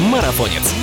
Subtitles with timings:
[0.00, 0.74] Марафонец.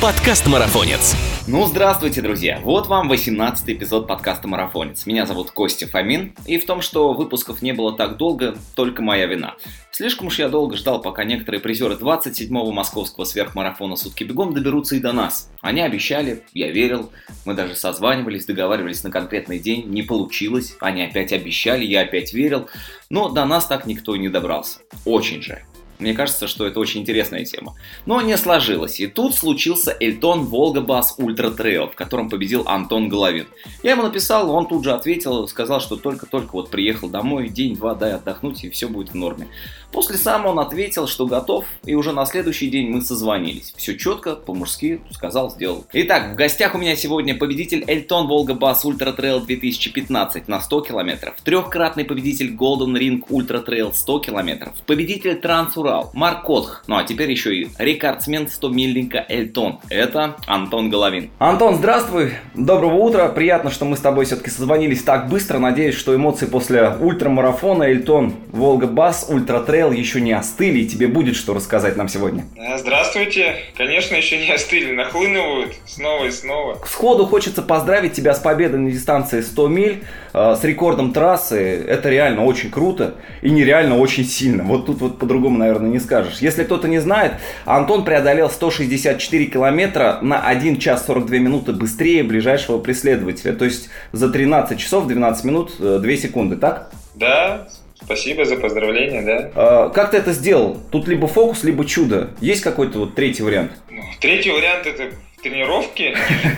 [0.00, 1.14] Подкаст Марафонец.
[1.46, 2.60] Ну, здравствуйте, друзья!
[2.62, 5.04] Вот вам 18 эпизод подкаста «Марафонец».
[5.04, 9.26] Меня зовут Костя Фомин, и в том, что выпусков не было так долго, только моя
[9.26, 9.54] вина.
[9.90, 15.00] Слишком уж я долго ждал, пока некоторые призеры 27-го московского сверхмарафона «Сутки бегом» доберутся и
[15.00, 15.50] до нас.
[15.60, 17.12] Они обещали, я верил,
[17.44, 22.68] мы даже созванивались, договаривались на конкретный день, не получилось, они опять обещали, я опять верил,
[23.10, 24.80] но до нас так никто и не добрался.
[25.04, 25.62] Очень жаль.
[25.98, 27.74] Мне кажется, что это очень интересная тема.
[28.04, 29.00] Но не сложилось.
[29.00, 33.46] И тут случился Elton Volgabus Ultra Trail, в котором победил Антон Головин.
[33.82, 38.12] Я ему написал, он тут же ответил, сказал, что только-только вот приехал домой, день-два дай
[38.12, 39.48] отдохнуть, и все будет в норме.
[39.92, 43.72] После сам он ответил, что готов, и уже на следующий день мы созвонились.
[43.76, 45.86] Все четко, по-мужски, сказал, сделал.
[45.92, 51.36] Итак, в гостях у меня сегодня победитель Elton Volgabus Ultra Trail 2015 на 100 километров,
[51.42, 57.04] трехкратный победитель Golden Ring Ultra Trail 100 километров, победитель Транс Урал Марк Котх, ну а
[57.04, 59.78] теперь еще и рекордсмен 100 мильника Эльтон.
[59.88, 61.30] Это Антон Головин.
[61.38, 66.14] Антон, здравствуй, доброго утра, приятно, что мы с тобой все-таки созвонились так быстро, надеюсь, что
[66.14, 71.96] эмоции после ультрамарафона Elton Volgabus Ultra Trail еще не остыли, и тебе будет что рассказать
[71.96, 72.44] нам сегодня.
[72.56, 73.56] Э, здравствуйте.
[73.76, 76.78] Конечно, еще не остыли, нахлынывают снова и снова.
[76.84, 81.84] Сходу хочется поздравить тебя с победой на дистанции 100 миль, э, с рекордом трассы.
[81.86, 84.64] Это реально очень круто и нереально очень сильно.
[84.64, 86.38] Вот тут вот по-другому, наверное, не скажешь.
[86.38, 92.78] Если кто-то не знает, Антон преодолел 164 километра на 1 час 42 минуты быстрее ближайшего
[92.78, 93.52] преследователя.
[93.52, 96.90] То есть за 13 часов 12 минут 2 э, секунды, так?
[97.14, 97.68] Да,
[98.04, 99.50] Спасибо за поздравления, да.
[99.54, 100.80] А, как ты это сделал?
[100.92, 102.30] Тут либо фокус, либо чудо.
[102.40, 103.72] Есть какой-то вот третий вариант?
[103.90, 105.10] Ну, третий вариант это
[105.42, 106.14] тренировки.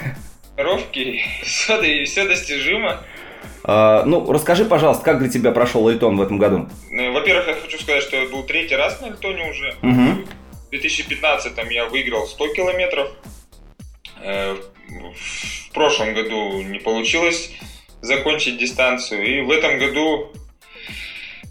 [0.57, 2.99] Тренировки, все, все достижимо.
[3.64, 6.69] А, ну, расскажи, пожалуйста, как для тебя прошел Эльтон в этом году?
[6.91, 9.75] Ну, во-первых, я хочу сказать, что я был третий раз на Эльтоне уже.
[9.83, 10.25] Угу.
[10.67, 13.11] В 2015 я выиграл 100 километров.
[14.22, 14.56] Э,
[14.89, 17.50] в прошлом году не получилось
[18.00, 19.25] закончить дистанцию.
[19.25, 20.32] И в этом году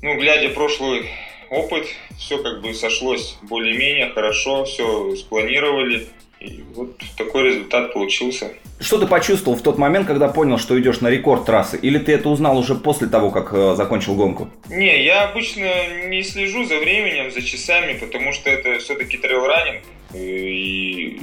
[0.02, 1.10] ну, глядя прошлый
[1.50, 1.88] опыт,
[2.18, 6.08] все как бы сошлось более-менее хорошо, все спланировали.
[6.40, 8.52] И вот такой результат получился.
[8.80, 11.78] Что ты почувствовал в тот момент, когда понял, что идешь на рекорд трассы?
[11.78, 14.50] Или ты это узнал уже после того, как э, закончил гонку?
[14.70, 15.66] Не, я обычно
[16.08, 19.84] не слежу за временем, за часами, потому что это все-таки трейл-раннинг.
[20.14, 21.20] И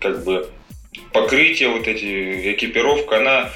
[0.00, 0.48] как бы
[1.12, 3.50] покрытие, вот эти, экипировка, она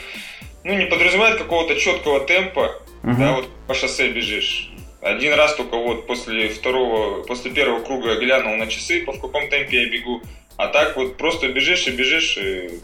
[0.65, 2.81] ну, не подразумевает какого-то четкого темпа.
[3.03, 3.15] Угу.
[3.19, 4.71] Да, вот по шоссе бежишь.
[5.01, 9.49] Один раз только вот после второго, после первого круга глянул на часы, по в каком
[9.49, 10.23] темпе я бегу.
[10.59, 12.81] А так вот просто бежишь и бежишь, и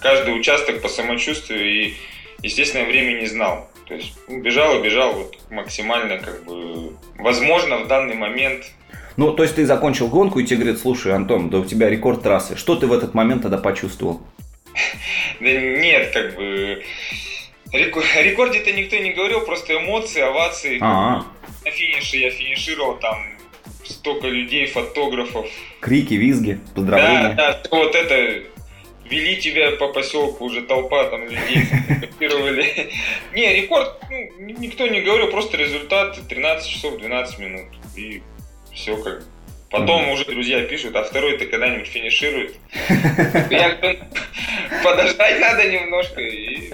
[0.00, 1.94] каждый участок по самочувствию и,
[2.42, 3.70] естественно, время не знал.
[3.86, 8.64] То есть ну, бежал и бежал вот максимально как бы возможно в данный момент.
[9.18, 12.22] Ну, то есть ты закончил гонку и тебе говорят, слушай, Антон, да у тебя рекорд
[12.22, 12.56] трассы.
[12.56, 14.22] Что ты в этот момент тогда почувствовал?
[15.40, 16.82] Да нет, как бы
[17.72, 20.78] о рекорде-то никто не говорил, просто эмоции, овации.
[20.78, 23.37] На финише я финишировал, там
[23.88, 25.46] столько людей, фотографов.
[25.80, 27.34] Крики, визги, поздравления.
[27.34, 28.42] Да, да, вот это
[29.08, 32.90] вели тебя по поселку, уже толпа там людей фотографировали.
[33.34, 37.66] Не, рекорд, ну, никто не говорил, просто результат 13 часов 12 минут.
[37.96, 38.22] И
[38.72, 39.22] все как
[39.70, 42.56] Потом уже друзья пишут, а второй-то когда-нибудь финиширует.
[44.82, 46.72] Подождать надо немножко и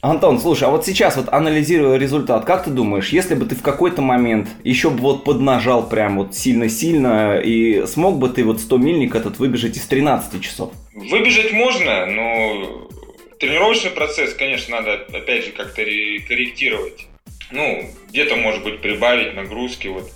[0.00, 3.62] Антон, слушай, а вот сейчас вот анализируя результат, как ты думаешь, если бы ты в
[3.62, 8.78] какой-то момент еще бы вот поднажал прям вот сильно-сильно, и смог бы ты вот 100
[8.78, 10.72] мильник этот выбежать из 13 часов?
[10.94, 12.88] Выбежать можно, но
[13.40, 17.08] тренировочный процесс, конечно, надо опять же как-то корректировать.
[17.50, 20.08] Ну, где-то, может быть, прибавить нагрузки вот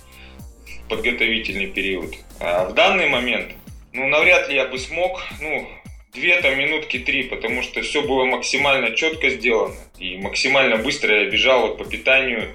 [0.65, 2.13] в подготовительный период.
[2.39, 3.47] А в данный момент,
[3.91, 5.67] ну, навряд ли я бы смог, ну,
[6.13, 9.75] две там минутки три, потому что все было максимально четко сделано.
[9.99, 12.49] И максимально быстро я бежал вот по питанию.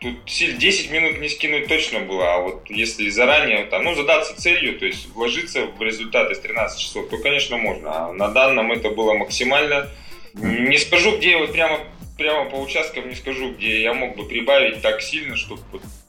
[0.00, 4.78] Тут 10 минут не скинуть точно было, а вот если заранее, там, ну, задаться целью,
[4.78, 7.90] то есть вложиться в результат из 13 часов, то, конечно, можно.
[8.08, 9.88] А на данном это было максимально.
[10.34, 11.78] Не скажу, где вот прямо,
[12.18, 15.62] прямо по участкам, не скажу, где я мог бы прибавить так сильно, чтобы...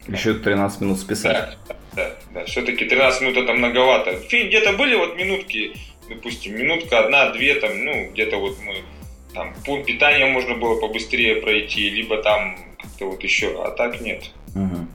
[0.05, 1.57] Еще 13 минут списать.
[1.67, 2.45] Да, да, да.
[2.45, 4.19] Все-таки 13 минут это многовато.
[4.29, 5.73] Где-то были вот минутки,
[6.09, 8.75] допустим, минутка, одна-две, там, ну, где-то вот мы,
[9.33, 14.31] там, пункт питания можно было побыстрее пройти, либо там как-то вот еще, а так нет.
[14.55, 14.87] Угу.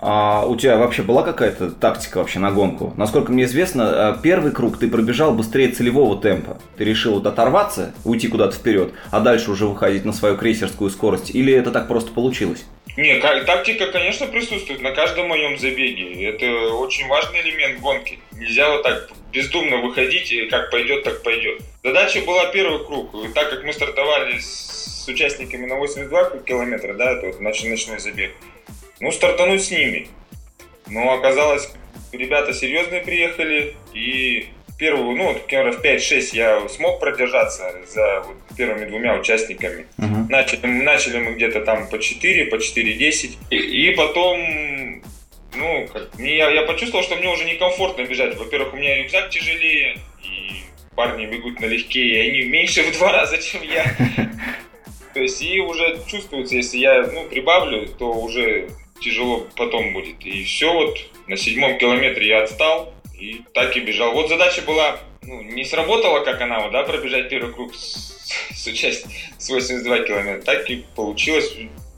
[0.00, 2.94] А у тебя вообще была какая-то тактика вообще на гонку?
[2.96, 6.58] Насколько мне известно, э, первый круг ты пробежал быстрее целевого темпа.
[6.76, 11.34] Ты решил вот оторваться, уйти куда-то вперед, а дальше уже выходить на свою крейсерскую скорость?
[11.34, 12.64] Или это так просто получилось?
[12.96, 16.28] Не, тактика, конечно, присутствует на каждом моем забеге.
[16.28, 18.18] Это очень важный элемент гонки.
[18.32, 21.60] Нельзя вот так бездумно выходить, и как пойдет, так пойдет.
[21.82, 23.14] Задача была первый круг.
[23.24, 28.32] И так как мы стартовали с участниками на 82 километра, да, это вот ночной забег,
[29.00, 30.08] ну, стартануть с ними.
[30.88, 31.70] Но оказалось,
[32.12, 34.48] ребята серьезные приехали, и
[34.78, 39.86] первую, ну, вот, километров 5-6 я смог продержаться за вот, первыми двумя участниками.
[39.98, 40.28] Uh-huh.
[40.28, 43.36] Начали, начали мы где-то там по 4, по 4-10.
[43.50, 45.02] И, и потом,
[45.54, 48.36] ну, как, я, я почувствовал, что мне уже некомфортно бежать.
[48.36, 50.62] Во-первых, у меня рюкзак тяжелее, и
[50.94, 53.84] парни бегут налегке, и они меньше в два раза, чем я.
[55.14, 58.68] То есть, и уже чувствуется, если я, ну, прибавлю, то уже
[59.00, 60.24] тяжело потом будет.
[60.24, 64.12] И все, вот на седьмом километре я отстал, и так и бежал.
[64.12, 68.14] Вот задача была, ну, не сработала, как она, вот, да, пробежать первый круг с,
[68.54, 70.42] с участием с 82 километра.
[70.42, 71.52] Так и получилось.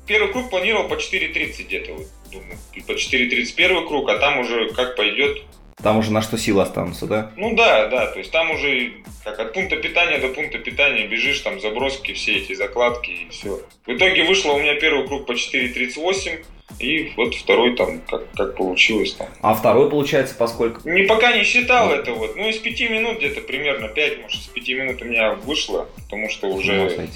[0.06, 2.58] Первый круг планировал по 4.30 где-то, вот, думаю.
[2.86, 5.42] По 4.30 первый круг, а там уже как пойдет.
[5.82, 7.32] Там уже на что силы останутся, да?
[7.36, 8.92] Ну да, да, то есть там уже
[9.24, 13.60] как от пункта питания до пункта питания бежишь, там заброски, все эти закладки и все.
[13.86, 16.44] В итоге вышло у меня первый круг по 4.38,
[16.78, 19.28] и вот второй там, как, как получилось там.
[19.42, 20.88] А второй получается поскольку?
[20.88, 21.94] Не, пока не считал ну.
[21.94, 22.36] это вот.
[22.36, 26.28] Ну, из пяти минут где-то примерно пять, может, из пяти минут у меня вышло, потому
[26.30, 26.72] что уже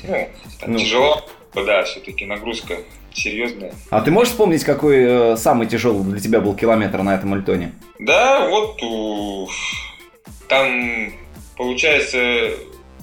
[0.07, 0.29] ну,
[0.67, 1.25] ну, тяжело.
[1.55, 2.79] Да, все-таки нагрузка
[3.15, 3.73] серьезная.
[3.91, 7.73] А ты можешь вспомнить, какой э, самый тяжелый для тебя был километр на этом альтоне?
[7.99, 9.49] Да, вот у...
[10.49, 11.13] там
[11.57, 12.51] получается,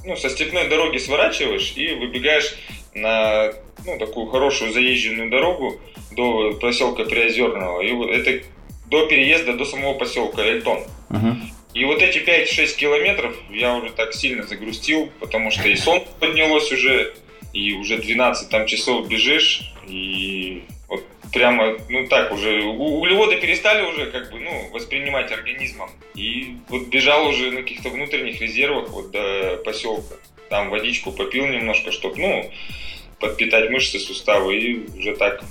[0.06, 2.56] ну, со степной дороги сворачиваешь и выбегаешь
[2.94, 3.52] на
[3.86, 5.80] ну, такую хорошую заезженную дорогу
[6.12, 7.82] до поселка Приозерного.
[7.82, 8.46] И вот это
[8.88, 10.80] до переезда до самого поселка Эльтон.
[11.10, 11.36] Uh-huh.
[11.74, 16.70] И вот эти 5-6 километров я уже так сильно загрустил, потому что и солнце поднялось
[16.72, 17.14] уже,
[17.54, 21.04] и уже 12 там часов бежишь, и вот
[21.34, 25.90] прямо, ну так уже, углеводы перестали уже как бы, ну, воспринимать организмом.
[26.16, 30.16] И вот бежал уже на каких-то внутренних резервах вот до поселка.
[30.50, 32.52] Там водичку попил немножко, чтобы, ну,
[33.20, 35.44] подпитать мышцы, суставы, и уже так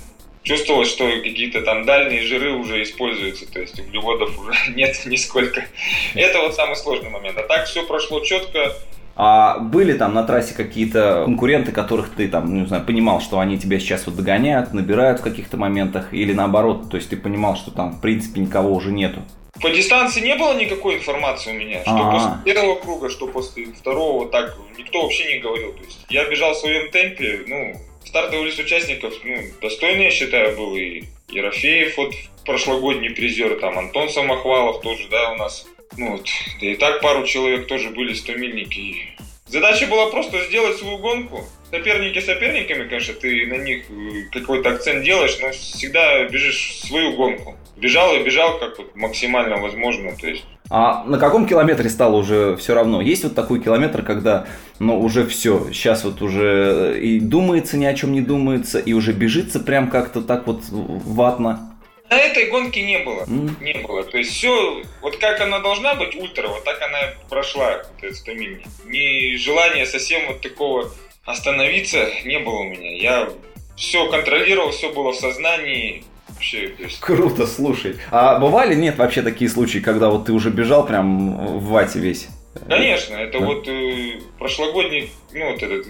[0.43, 5.65] чувствовалось, что какие-то там дальние жиры уже используются, то есть углеводов уже нет нисколько.
[6.13, 7.37] Это вот самый сложный момент.
[7.37, 8.75] А так все прошло четко.
[9.15, 13.57] А были там на трассе какие-то конкуренты, которых ты там, не знаю, понимал, что они
[13.57, 17.71] тебя сейчас вот догоняют, набирают в каких-то моментах, или наоборот, то есть ты понимал, что
[17.71, 19.21] там в принципе никого уже нету?
[19.61, 22.11] По дистанции не было никакой информации у меня, что А-а-а.
[22.11, 25.73] после первого круга, что после второго, так никто вообще не говорил.
[25.73, 27.73] То есть я бежал в своем темпе, ну,
[28.05, 32.13] стартовый лист участников, ну, достойный, я считаю, был и Ерофеев, вот
[32.45, 35.67] прошлогодний призер, там Антон Самохвалов тоже, да, у нас.
[35.97, 36.27] Ну, вот,
[36.59, 39.15] да и так пару человек тоже были 100 мильники.
[39.47, 41.43] Задача была просто сделать свою гонку.
[41.69, 47.55] Соперники соперниками, конечно, ты на них э, какой-то акцент делаешь, но всегда бежишь свою гонку.
[47.75, 52.55] Бежал и бежал как вот максимально возможно, то есть а на каком километре стало уже
[52.55, 53.01] все равно?
[53.01, 54.45] Есть вот такой километр, когда,
[54.79, 59.11] ну, уже все, сейчас вот уже и думается ни о чем не думается, и уже
[59.11, 61.70] бежится прям как-то так вот ватно.
[62.11, 63.63] На этой гонке не было, mm.
[63.63, 64.03] не было.
[64.03, 66.97] То есть все, вот как она должна быть, ультра, вот так она
[67.29, 68.65] прошла, вот 100 миль.
[68.85, 70.91] Ни желания совсем вот такого
[71.23, 72.97] остановиться не было у меня.
[72.97, 73.29] Я
[73.77, 76.73] все контролировал, все было в сознании, вообще.
[76.79, 76.99] есть...
[76.99, 77.95] Круто, слушай.
[78.11, 82.27] А бывали, нет, вообще такие случаи, когда вот ты уже бежал прям в вате весь?
[82.67, 83.45] Конечно, это да.
[83.45, 85.85] вот э, прошлогодний, ну вот этот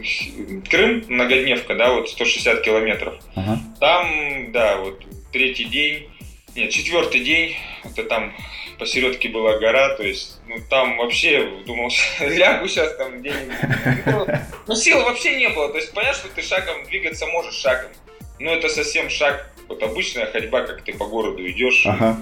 [0.70, 3.16] Крым, многодневка, да, вот 160 километров.
[3.34, 3.60] Ага.
[3.80, 6.08] Там, да, вот третий день,
[6.56, 8.34] нет, четвертый день, это там
[8.78, 14.40] посередке была гора, то есть, ну там вообще, думал, лягу сейчас там где-нибудь.
[14.68, 17.92] Ну, сил вообще не было, то есть понятно, что ты шагом двигаться можешь шагом,
[18.40, 21.86] но это совсем шаг вот обычная ходьба, как ты по городу идешь.
[21.86, 22.18] Ага.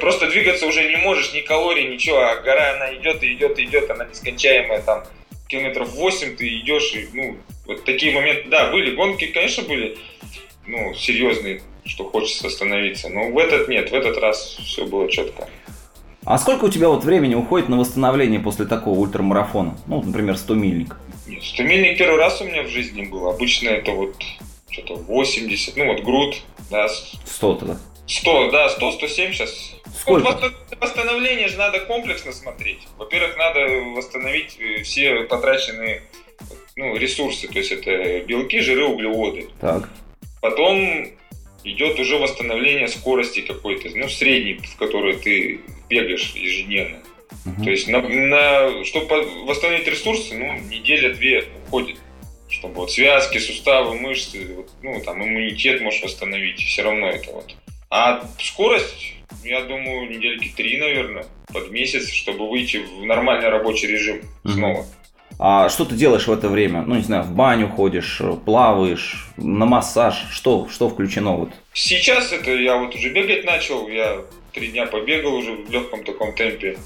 [0.00, 3.64] Просто двигаться уже не можешь, ни калорий, ничего, а гора она идет и идет и
[3.64, 5.04] идет, она нескончаемая там
[5.48, 9.98] километров 8 ты идешь, и, ну, вот такие моменты, да, были, гонки, конечно, были,
[10.70, 15.48] ну, серьезные, что хочется остановиться, но в этот нет, в этот раз все было четко.
[16.24, 19.76] А сколько у тебя вот времени уходит на восстановление после такого ультрамарафона?
[19.86, 20.96] Ну, например, 100 мильник.
[21.42, 23.28] 100 мильник первый раз у меня в жизни был.
[23.28, 24.14] Обычно это вот
[24.68, 26.36] что-то 80, ну вот груд,
[26.70, 26.88] да.
[26.88, 27.78] 100 тогда.
[28.06, 29.74] 100, да, 100, 107 сейчас.
[29.98, 30.32] Сколько?
[30.32, 32.80] Вот восстановление же надо комплексно смотреть.
[32.98, 33.60] Во-первых, надо
[33.94, 36.02] восстановить э, все потраченные
[36.76, 39.48] ну, ресурсы, то есть это белки, жиры, углеводы.
[39.60, 39.88] Так.
[40.40, 41.06] Потом
[41.64, 46.98] идет уже восстановление скорости какой-то, ну, средней, в которой ты бегаешь ежедневно.
[47.46, 47.64] Угу.
[47.64, 51.98] То есть, на, на, чтобы восстановить ресурсы, ну, неделя-две уходит.
[52.48, 57.54] чтобы вот связки, суставы, мышцы, вот, ну, там, иммунитет можешь восстановить, все равно это вот.
[57.90, 64.22] А скорость, я думаю, недельки три, наверное, под месяц, чтобы выйти в нормальный рабочий режим
[64.44, 64.86] снова.
[65.42, 66.82] А что ты делаешь в это время?
[66.82, 71.48] Ну, не знаю, в баню ходишь, плаваешь, на массаж, что, что включено вот?
[71.72, 74.20] Сейчас это я вот уже бегать начал, я
[74.52, 76.76] три дня побегал уже в легком таком темпе.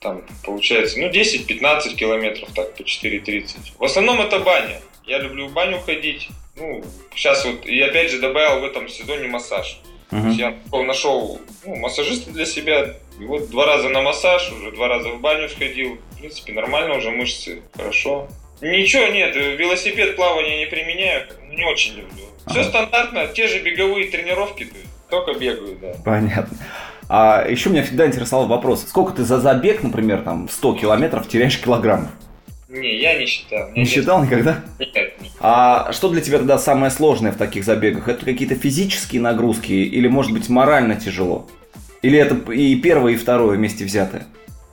[0.00, 3.56] Там получается, ну, 10-15 километров, так, по 4.30.
[3.78, 4.80] В основном это баня.
[5.04, 6.28] Я люблю в баню ходить.
[6.56, 6.82] Ну,
[7.14, 9.78] сейчас вот, и опять же добавил в этом сезоне массаж.
[10.14, 10.32] Uh-huh.
[10.32, 10.54] Я
[10.84, 12.94] нашел ну, массажиста для себя.
[13.18, 15.98] И вот два раза на массаж, уже два раза в баню сходил.
[16.12, 18.28] В принципе, нормально уже мышцы, хорошо.
[18.60, 22.24] Ничего нет, велосипед, плавание не применяю, не очень люблю.
[22.46, 22.68] Все ага.
[22.68, 24.68] стандартно, те же беговые тренировки,
[25.10, 25.94] только бегаю, да.
[26.04, 26.56] Понятно.
[27.08, 31.60] А еще меня всегда интересовал вопрос, сколько ты за забег, например, там 100 километров теряешь
[31.60, 32.10] килограммов?
[32.74, 33.70] Не, я не считал.
[33.76, 34.64] Не считал никогда?
[34.80, 35.32] Нет, нет.
[35.38, 38.08] А что для тебя тогда самое сложное в таких забегах?
[38.08, 41.48] Это какие-то физические нагрузки или, может быть, морально тяжело?
[42.02, 44.26] Или это и первое, и второе вместе взятое?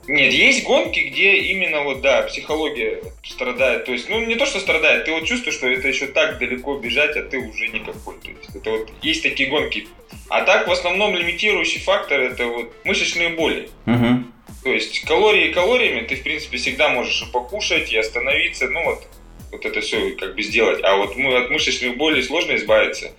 [0.08, 3.84] Нет, есть гонки, где именно вот, да, психология страдает.
[3.84, 6.76] То есть, ну, не то, что страдает, ты вот чувствуешь, что это еще так далеко
[6.78, 8.16] бежать, а ты уже никакой.
[8.20, 9.86] То есть, это вот есть такие гонки.
[10.28, 13.68] А так, в основном, лимитирующий фактор это вот мышечные боли.
[13.86, 14.24] Угу.
[14.62, 19.08] То есть, калории калориями ты, в принципе, всегда можешь и покушать, и остановиться, ну, вот,
[19.50, 20.80] вот это все как бы сделать.
[20.84, 23.12] А вот мы от мышечных болей сложно избавиться.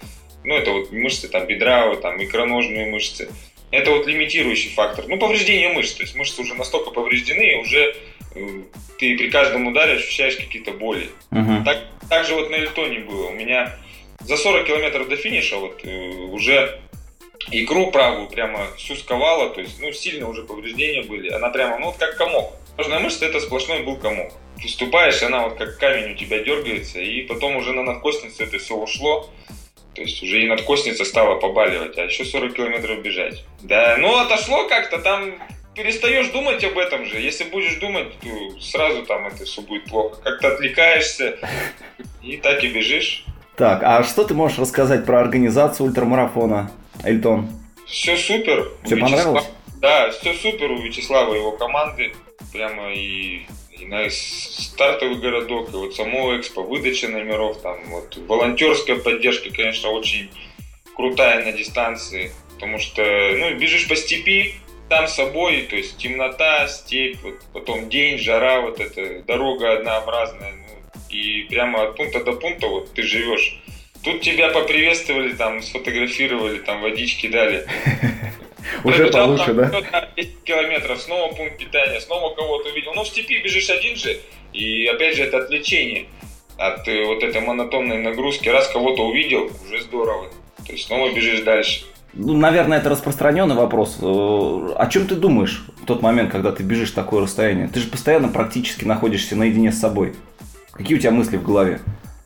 [0.44, 3.30] Ну, это вот мышцы там бедра, вот, там икроножные мышцы.
[3.72, 5.06] Это вот лимитирующий фактор.
[5.08, 5.94] Ну, повреждение мышц.
[5.94, 7.96] То есть мышцы уже настолько повреждены, уже
[8.36, 8.62] э,
[9.00, 11.10] ты при каждом ударе ощущаешь какие-то боли.
[11.32, 11.64] Uh-huh.
[11.66, 13.28] Так, так же вот на Эльтоне было.
[13.28, 13.76] У меня
[14.20, 16.80] за 40 километров до финиша вот э, уже
[17.52, 21.30] икру правую прямо всю сковала, то есть, ну, сильно уже повреждения были.
[21.30, 22.54] Она прямо, ну, вот как комок.
[22.76, 24.32] Кожная мышца это сплошной был комок.
[24.80, 28.76] Ты она вот как камень у тебя дергается, и потом уже на надкостницу это все
[28.76, 29.30] ушло.
[29.94, 33.44] То есть уже и надкосница стала побаливать, а еще 40 километров бежать.
[33.62, 35.36] Да, ну отошло как-то, там
[35.76, 37.20] перестаешь думать об этом же.
[37.20, 40.20] Если будешь думать, то сразу там это все будет плохо.
[40.24, 41.38] Как-то отвлекаешься
[42.22, 43.26] и так и бежишь.
[43.56, 46.72] Так, а что ты можешь рассказать про организацию ультрамарафона,
[47.03, 47.50] Эльтон?
[47.86, 48.72] Все супер.
[48.83, 49.50] Все понравилось?
[49.79, 52.13] Да, все супер у Вячеслава и его команды.
[52.51, 53.45] Прямо и
[53.83, 59.89] и на стартовый городок, и вот само экспо, выдача номеров, там вот волонтерская поддержка, конечно,
[59.89, 60.29] очень
[60.95, 64.53] крутая на дистанции, потому что, ну, бежишь по степи,
[64.89, 70.53] там с собой, то есть темнота, степь, вот, потом день, жара, вот эта дорога однообразная,
[70.53, 73.60] ну, и прямо от пункта до пункта вот ты живешь.
[74.03, 77.65] Тут тебя поприветствовали, там, сфотографировали, там, водички дали.
[78.83, 80.10] Уже получше, да?
[80.15, 82.93] 10 километров, снова пункт питания, снова кого-то увидел.
[82.93, 84.19] Ну, в степи бежишь один же,
[84.51, 86.07] и опять же это отвлечение
[86.57, 88.50] от э, вот этой монотонной нагрузки.
[88.50, 90.29] Раз кого-то увидел, уже здорово.
[90.65, 91.86] То есть снова бежишь дальше.
[92.13, 93.98] Ну, наверное, это распространенный вопрос.
[94.01, 97.67] Э, о чем ты думаешь в тот момент, когда ты бежишь такое расстояние?
[97.67, 100.13] Ты же постоянно практически находишься наедине с собой.
[100.74, 101.79] Какие у тебя мысли в голове?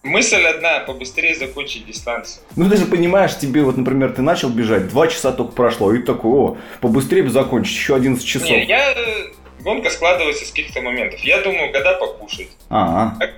[0.04, 2.44] Мысль одна, побыстрее закончить дистанцию.
[2.56, 6.00] Ну ты же понимаешь, тебе вот, например, ты начал бежать, два часа только прошло, и
[6.00, 8.50] такой, о, побыстрее бы закончить, еще 11 часов.
[8.50, 8.94] Не, я...
[8.94, 9.28] Э,
[9.62, 11.20] гонка складывается с каких-то моментов.
[11.22, 12.50] Я думаю, когда покушать.
[12.70, 13.34] Ага.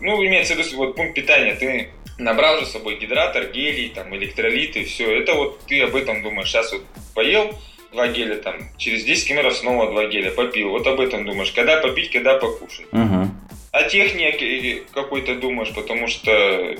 [0.00, 4.14] Ну, имеется в виду, вот пункт питания, ты набрал же с собой гидратор, гелий, там,
[4.14, 5.20] электролиты, все.
[5.20, 6.48] Это вот ты об этом думаешь.
[6.48, 6.82] Сейчас вот
[7.14, 7.52] поел,
[7.92, 10.70] два геля там, через 10 километров снова два геля попил.
[10.70, 11.52] Вот об этом думаешь.
[11.52, 12.86] Когда попить, когда покушать.
[12.92, 13.30] Угу
[13.78, 16.76] о технике какой-то думаешь, потому что,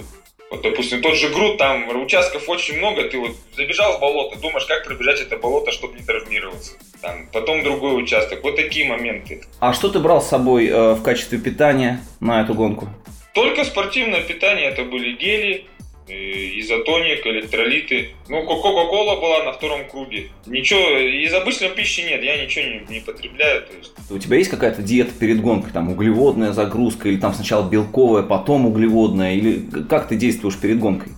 [0.50, 4.66] вот, допустим, тот же груд, там участков очень много, ты вот забежал в болото, думаешь,
[4.66, 6.72] как пробежать это болото, чтобы не травмироваться.
[7.00, 9.42] Там, потом другой участок, вот такие моменты.
[9.60, 12.88] А что ты брал с собой э, в качестве питания на эту гонку?
[13.34, 15.66] Только спортивное питание, это были гели,
[16.08, 18.10] изотоник, электролиты.
[18.28, 20.28] Ну, Кока-Кола была на втором круге.
[20.46, 23.62] Ничего, из обычной пищи нет, я ничего не, не потребляю.
[23.62, 23.92] То есть.
[24.10, 28.66] У тебя есть какая-то диета перед гонкой, там углеводная загрузка, или там сначала белковая, потом
[28.66, 31.12] углеводная, или как ты действуешь перед гонкой?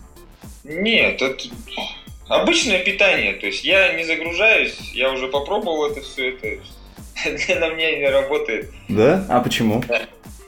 [0.65, 1.49] Нет, это
[2.29, 6.61] обычное питание, то есть я не загружаюсь, я уже попробовал это все, это
[7.61, 8.71] на мне не работает.
[8.89, 9.25] Да?
[9.29, 9.83] А почему?
[9.89, 10.03] Да.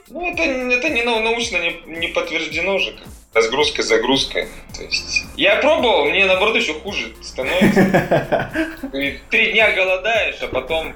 [0.09, 2.91] Ну, это, это не научно не, не подтверждено же.
[2.91, 4.47] Как разгрузка, загрузка.
[4.75, 8.51] То есть я пробовал, мне наоборот еще хуже становится.
[9.29, 10.93] Три дня голодаешь, а потом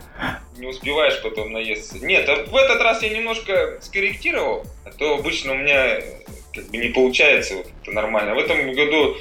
[0.58, 1.98] не успеваешь потом наесться.
[2.00, 6.01] Нет, а в этот раз я немножко скорректировал, а то обычно у меня
[6.53, 8.36] как бы не получается вот это нормально.
[8.36, 9.17] В этом году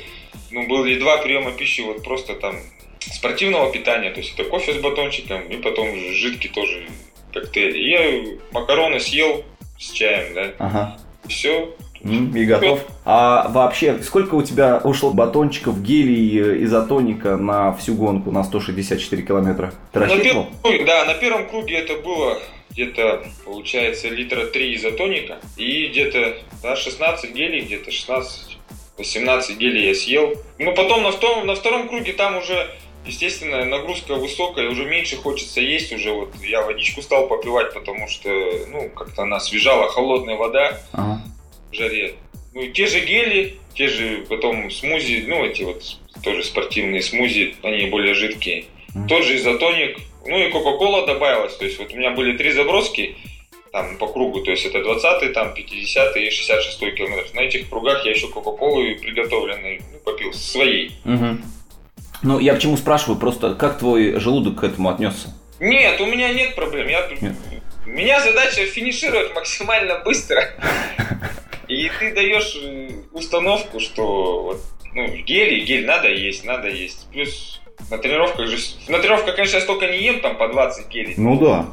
[0.50, 2.56] ну, были два приема пищи вот просто там
[3.00, 6.88] спортивного питания, то есть это кофе с батончиком и потом жидкий тоже
[7.32, 7.76] коктейль.
[7.76, 9.44] И я макароны съел
[9.78, 10.52] с чаем, да.
[10.58, 10.98] Ага.
[11.28, 12.84] Все, И готов.
[13.04, 19.72] А вообще, сколько у тебя ушло батончиков, гелий, изотоника на всю гонку на 164 километра?
[19.92, 20.48] Ты На рассчитывал?
[20.62, 22.38] первом, да, на первом круге это было
[22.70, 28.58] где-то, получается, литра 3 изотоника и где-то да, 16 гелей, где-то 16
[28.98, 30.34] 18 гелей я съел.
[30.58, 32.66] Ну, потом на втором, на втором круге там уже,
[33.04, 36.12] естественно, нагрузка высокая, уже меньше хочется есть уже.
[36.12, 38.30] Вот я водичку стал попивать, потому что,
[38.70, 41.20] ну, как-то она освежала, холодная вода Ага.
[41.70, 42.14] В жаре.
[42.54, 45.82] Ну, те же гели, те же потом смузи, ну, эти вот
[46.22, 48.64] тоже спортивные смузи, они более жидкие.
[48.94, 49.08] Мгм.
[49.08, 51.54] Тот же изотоник, ну и Кока-Кола добавилась.
[51.56, 53.16] То есть вот у меня были три заброски
[53.72, 57.28] там по кругу, то есть это 20 там 50 и 66 километр.
[57.34, 60.92] На этих кругах я еще Кока-Колу и приготовленной ну, попил, своей.
[61.04, 61.44] Мгм.
[62.22, 65.34] Ну, я почему спрашиваю, просто как твой желудок к этому отнесся?
[65.60, 66.88] Нет, у меня нет проблем.
[66.88, 67.06] Я...
[67.20, 67.34] Нет.
[67.84, 70.42] У меня задача финишировать максимально быстро.
[71.76, 74.60] И ты даешь э, установку, что вот,
[74.94, 77.06] ну, гель, гель надо есть, надо есть.
[77.12, 78.56] Плюс на тренировках же...
[78.88, 81.14] На тренировках, конечно, я столько не ем, там по 20 гелей.
[81.18, 81.66] Ну да.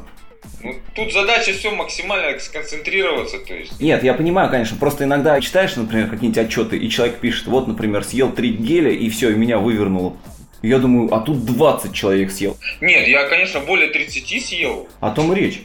[0.62, 3.80] Ну, тут задача все максимально сконцентрироваться, то есть.
[3.80, 8.04] Нет, я понимаю, конечно, просто иногда читаешь, например, какие-нибудь отчеты, и человек пишет, вот, например,
[8.04, 10.18] съел три геля, и все, и меня вывернуло.
[10.60, 12.58] Я думаю, а тут 20 человек съел.
[12.82, 14.86] Нет, я, конечно, более 30 съел.
[15.00, 15.62] О том речь.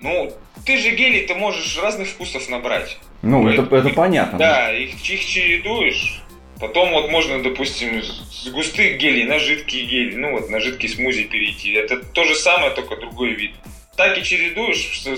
[0.00, 0.32] Ну,
[0.66, 2.98] ты же гелей ты можешь разных вкусов набрать.
[3.22, 4.38] Ну, Ой, это, это понятно.
[4.38, 6.22] Да, их, их чередуешь.
[6.58, 11.24] Потом вот можно, допустим, с густых гелей на жидкие гели, ну вот на жидкий смузи
[11.24, 11.72] перейти.
[11.72, 13.52] Это то же самое, только другой вид.
[13.96, 15.16] Так и чередуешь, что...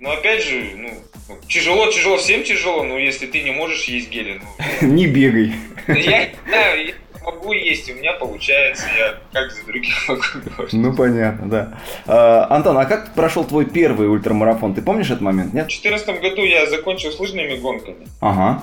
[0.00, 0.90] Но опять же, ну,
[1.28, 5.52] ну, тяжело, тяжело, всем тяжело, но если ты не можешь есть гели, ну, Не бегай.
[5.86, 10.72] я, да, я могу есть, у меня получается, я как за других могу говорить.
[10.72, 11.78] Ну, понятно, да.
[12.06, 14.74] А, Антон, а как прошел твой первый ультрамарафон?
[14.74, 15.66] Ты помнишь этот момент, В нет?
[15.66, 18.06] 2014 году я закончил с лыжными гонками.
[18.20, 18.62] Ага.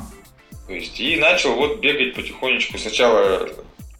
[0.68, 2.78] То есть, и начал вот бегать потихонечку.
[2.78, 3.50] Сначала,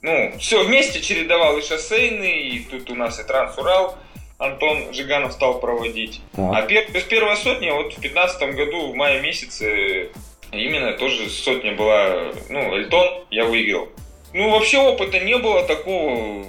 [0.02, 3.98] ну, все вместе чередовал и шоссейный, и тут у нас и Трансурал
[4.38, 6.22] Антон Жиганов стал проводить.
[6.38, 6.68] А Так.
[6.68, 10.10] пер, то есть первая сотня вот в 15 году, в мае месяце,
[10.52, 13.90] именно тоже сотня была, ну, Эльтон я выиграл.
[14.34, 16.46] Ну, вообще опыта не было такого,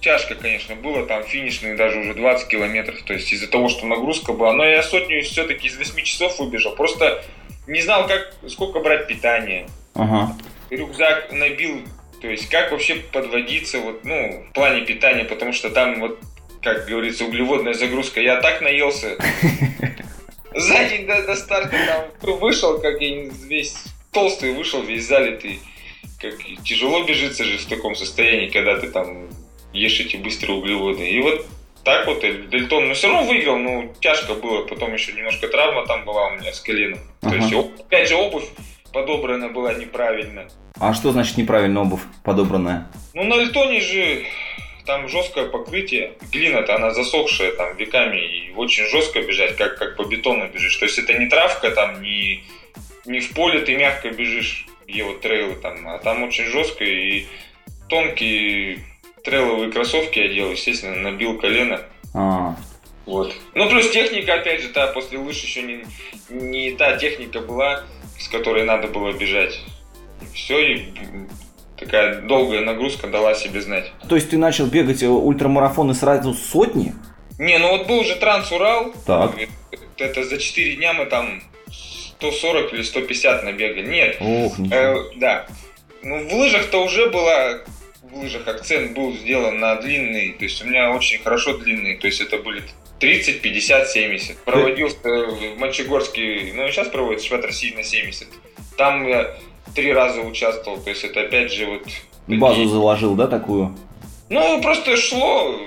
[0.00, 4.32] тяжко, конечно, было, там финишные даже уже 20 километров, то есть из-за того, что нагрузка
[4.32, 4.52] была.
[4.52, 7.22] Но я сотню все-таки из 8 часов выбежал, просто
[7.66, 10.36] не знал, как, сколько брать питание Ага.
[10.70, 11.82] рюкзак набил,
[12.20, 16.18] то есть как вообще подводиться вот, ну, в плане питания, потому что там вот,
[16.62, 18.20] как говорится, углеводная загрузка.
[18.20, 19.16] Я так наелся.
[20.54, 23.76] За день до, до старта там вышел, как я весь
[24.10, 25.60] толстый вышел, весь залитый.
[26.20, 29.28] Как тяжело бежится же в таком состоянии, когда ты там
[29.72, 31.08] ешь эти быстрые углеводы.
[31.08, 31.46] И вот
[31.82, 34.66] так вот Дельтон, но все равно выиграл, ну, тяжко было.
[34.66, 36.98] Потом еще немножко травма там была у меня с коленом.
[37.22, 37.36] То Ага.
[37.36, 38.44] есть, оп- опять же, обувь
[38.92, 40.46] подобрана была неправильно.
[40.78, 42.86] А что значит неправильно обувь подобранная?
[43.14, 44.24] Ну, на Эльтоне же
[44.84, 46.14] там жесткое покрытие.
[46.32, 50.76] Глина-то она засохшая там веками и очень жестко бежать, как, как по бетону бежишь.
[50.76, 52.44] То есть это не травка там, не,
[53.06, 57.26] не в поле ты мягко бежишь, где вот трейлы там, а там очень жестко и
[57.88, 58.80] тонкие
[59.24, 61.80] трейловые кроссовки я делал, естественно, набил колено.
[62.14, 62.56] А,
[63.06, 63.34] Вот.
[63.54, 65.84] Ну, плюс техника, опять же, та после лыж еще не,
[66.30, 67.84] не та техника была,
[68.18, 69.60] с которой надо было бежать.
[70.34, 70.84] Все, и
[71.78, 73.92] такая долгая нагрузка дала себе знать.
[74.08, 76.92] то есть ты начал бегать э, ультрамарафоны сразу сотни?
[77.38, 78.92] Не, ну вот был же Транс-Урал.
[79.06, 79.34] Так.
[79.96, 81.42] Это за 4 дня мы там
[82.20, 83.86] 140 или 150 набегали.
[83.86, 85.46] Нет, Ох, э, да.
[86.02, 87.60] Ну, в лыжах-то уже была,
[88.02, 90.34] в лыжах акцент был сделан на длинные.
[90.34, 91.96] То есть у меня очень хорошо длинные.
[91.96, 92.62] То есть это были
[92.98, 94.36] 30, 50, 70.
[94.38, 98.28] Проводился в Мончегорске, ну и сейчас проводится чемпионат России на 70.
[98.76, 99.34] Там я
[99.74, 100.78] три раза участвовал.
[100.78, 101.84] То есть это опять же вот...
[101.84, 103.76] такие- Базу заложил, да, такую?
[104.28, 105.58] ну, просто шло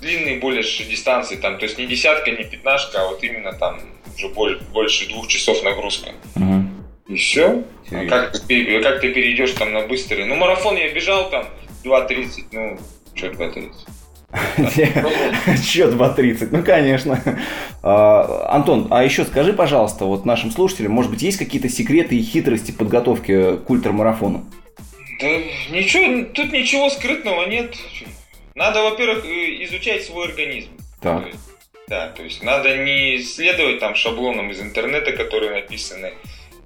[0.00, 3.80] длинные более дистанции, там, то есть не десятка, не пятнашка, а вот именно там
[4.18, 6.10] уже боль- больше двух часов нагрузка.
[6.34, 6.64] Угу.
[7.08, 7.62] И все.
[7.90, 10.24] А как, ты, пере- как ты перейдешь там на быстрый?
[10.26, 11.46] Ну, марафон я бежал там
[11.84, 12.78] 2.30, ну,
[13.14, 13.70] что 2.30?
[15.64, 16.48] Че 2.30?
[16.50, 17.22] Ну, конечно.
[17.82, 22.22] А, Антон, а еще скажи, пожалуйста, вот нашим слушателям, может быть, есть какие-то секреты и
[22.22, 24.44] хитрости подготовки к ультрамарафону?
[25.20, 25.26] Да
[25.70, 27.74] ничего, тут ничего скрытного нет.
[28.54, 30.68] Надо, во-первых, э, изучать свой организм.
[31.00, 31.28] Так.
[31.88, 36.12] Да, то есть надо не следовать там шаблонам из интернета, которые написаны,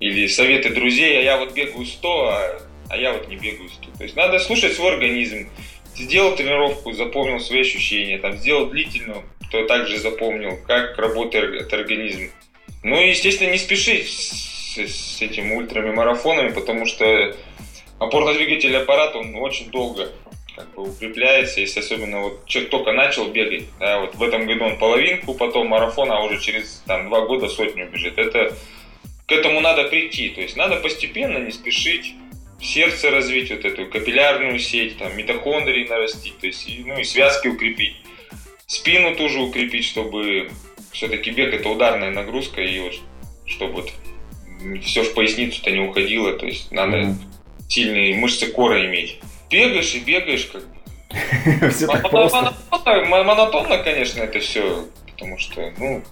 [0.00, 3.98] или советы друзей, а я вот бегаю 100, а, а я вот не бегаю 100.
[3.98, 5.48] То есть надо слушать свой организм.
[5.94, 12.30] Сделал тренировку, запомнил свои ощущения, там, сделал длительную, то также запомнил, как работает организм.
[12.82, 17.36] Ну и, естественно, не спешить с с, этими ультрами марафонами, потому что
[17.98, 20.10] опорно-двигательный аппарат, он очень долго
[20.62, 24.64] как бы укрепляется, если особенно вот человек только начал бегать, да, вот в этом году
[24.64, 28.18] он половинку, потом марафон, а уже через там два года сотню бежит.
[28.18, 28.56] Это
[29.26, 32.14] к этому надо прийти, то есть надо постепенно, не спешить,
[32.60, 37.96] сердце развить, вот эту капиллярную сеть, там, митохондрии нарастить, то есть, ну и связки укрепить,
[38.66, 40.50] спину тоже укрепить, чтобы
[40.92, 42.94] все-таки бег это ударная нагрузка, и вот,
[43.46, 43.92] чтобы вот
[44.84, 47.14] все в поясницу-то не уходило, то есть надо mm-hmm.
[47.68, 49.18] сильные мышцы кора иметь
[49.52, 51.70] бегаешь и бегаешь, как бы.
[51.70, 52.54] Все так просто.
[52.70, 56.02] Монотонно, конечно, это все, потому что, ну,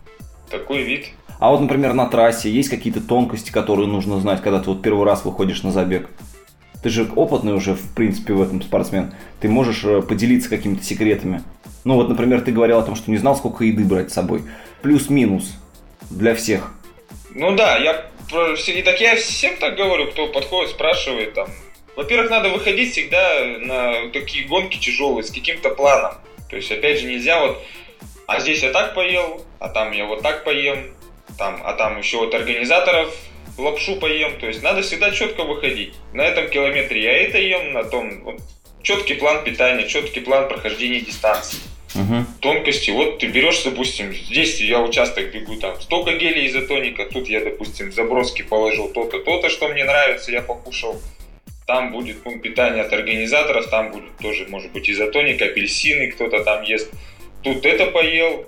[0.50, 1.06] такой вид.
[1.38, 5.06] А вот, например, на трассе есть какие-то тонкости, которые нужно знать, когда ты вот первый
[5.06, 6.10] раз выходишь на забег?
[6.82, 9.14] Ты же опытный уже, в принципе, в этом спортсмен.
[9.40, 11.42] Ты можешь э, поделиться какими-то секретами.
[11.84, 14.42] Ну вот, например, ты говорил о том, что не знал, сколько еды брать с собой.
[14.82, 15.54] Плюс-минус
[16.10, 16.72] для всех.
[17.34, 21.48] Ну да, я и так я всем так говорю, кто подходит, спрашивает там,
[22.00, 26.14] во-первых, надо выходить всегда на такие гонки тяжелые с каким-то планом.
[26.48, 27.62] То есть, опять же, нельзя вот,
[28.26, 30.94] а здесь я так поел, а там я вот так поем,
[31.36, 33.14] там, а там еще вот организаторов
[33.58, 34.38] лапшу поем.
[34.40, 35.92] То есть, надо всегда четко выходить.
[36.14, 38.40] На этом километре я это ем, на том вот,
[38.82, 41.58] четкий план питания, четкий план прохождения дистанции.
[41.94, 42.24] Угу.
[42.40, 42.92] Тонкости.
[42.92, 47.92] Вот ты берешь, допустим, здесь я участок бегу, там столько гелей изотоника, тут я, допустим,
[47.92, 50.98] заброски положил то-то, то-то, что мне нравится, я покушал
[51.70, 56.64] там будет пункт питания от организаторов, там будет тоже, может быть, изотоник, апельсины кто-то там
[56.64, 56.90] ест.
[57.44, 58.44] Тут это поел,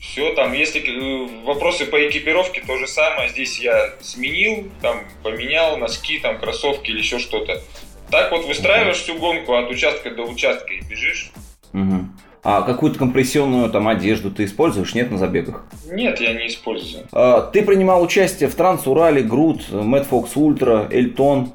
[0.00, 3.28] все, там, если э, вопросы по экипировке, то же самое.
[3.28, 7.62] Здесь я сменил, там, поменял носки, там, кроссовки или еще что-то.
[8.10, 11.30] Так вот выстраиваешь всю гонку от участка до участка и бежишь.
[11.72, 12.08] Угу.
[12.42, 15.66] А какую-то компрессионную там одежду ты используешь, нет, на забегах?
[15.88, 17.06] Нет, я не использую.
[17.12, 21.52] А, ты принимал участие в Транс-Урале, Грут, Мэтт Фокс Ультра, Эльтон.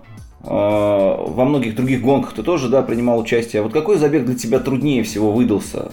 [0.47, 3.61] А, во многих других гонках ты тоже, да, принимал участие.
[3.61, 5.91] А вот какой забег для тебя труднее всего выдался?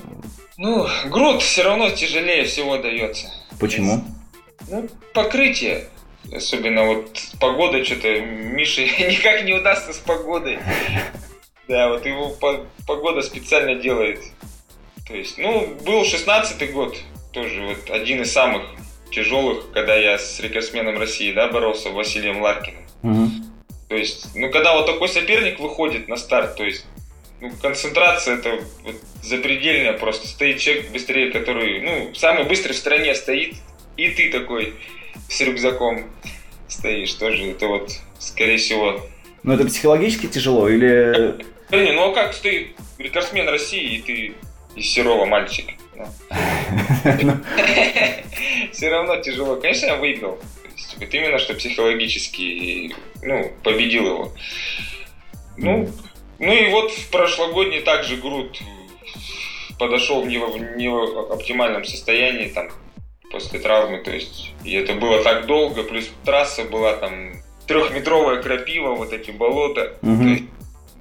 [0.58, 3.28] Ну, груд все равно тяжелее всего дается.
[3.58, 4.04] Почему?
[4.68, 5.84] Ну, покрытие.
[6.32, 10.58] Особенно вот погода что-то Мише никак не удастся с погодой.
[11.68, 12.36] Да, вот его
[12.86, 14.18] погода специально делает.
[15.06, 16.96] То есть, ну, был 16-й год,
[17.32, 18.62] тоже вот один из самых
[19.10, 22.82] тяжелых, когда я с рекордсменом России, да, боролся, Василием Ларкиным.
[23.04, 23.30] Угу.
[23.92, 26.86] То есть, ну, когда вот такой соперник выходит на старт, то есть,
[27.42, 30.26] ну, концентрация это вот запредельная просто.
[30.26, 33.56] Стоит человек быстрее, который, ну, самый быстрый в стране стоит,
[33.98, 34.72] и ты такой
[35.28, 36.10] с рюкзаком
[36.68, 37.50] стоишь тоже.
[37.50, 38.98] Это вот, скорее всего...
[39.42, 41.44] Ну, это психологически тяжело или...
[41.70, 44.32] Не, ну, а как стоит рекордсмен России, и ты
[44.74, 45.66] из Серова мальчик?
[48.72, 49.56] Все равно тяжело.
[49.56, 50.38] Конечно, я выиграл.
[50.98, 54.32] Вот именно, что психологически ну, победил его.
[55.56, 55.88] Ну,
[56.38, 58.58] ну и вот в прошлогодний также Груд
[59.78, 60.88] подошел в не, в не
[61.32, 62.70] оптимальном состоянии там
[63.30, 67.32] после травмы, то есть и это было так долго, плюс трасса была там
[67.66, 69.94] трехметровая крапива, вот эти болота.
[70.02, 70.38] Угу.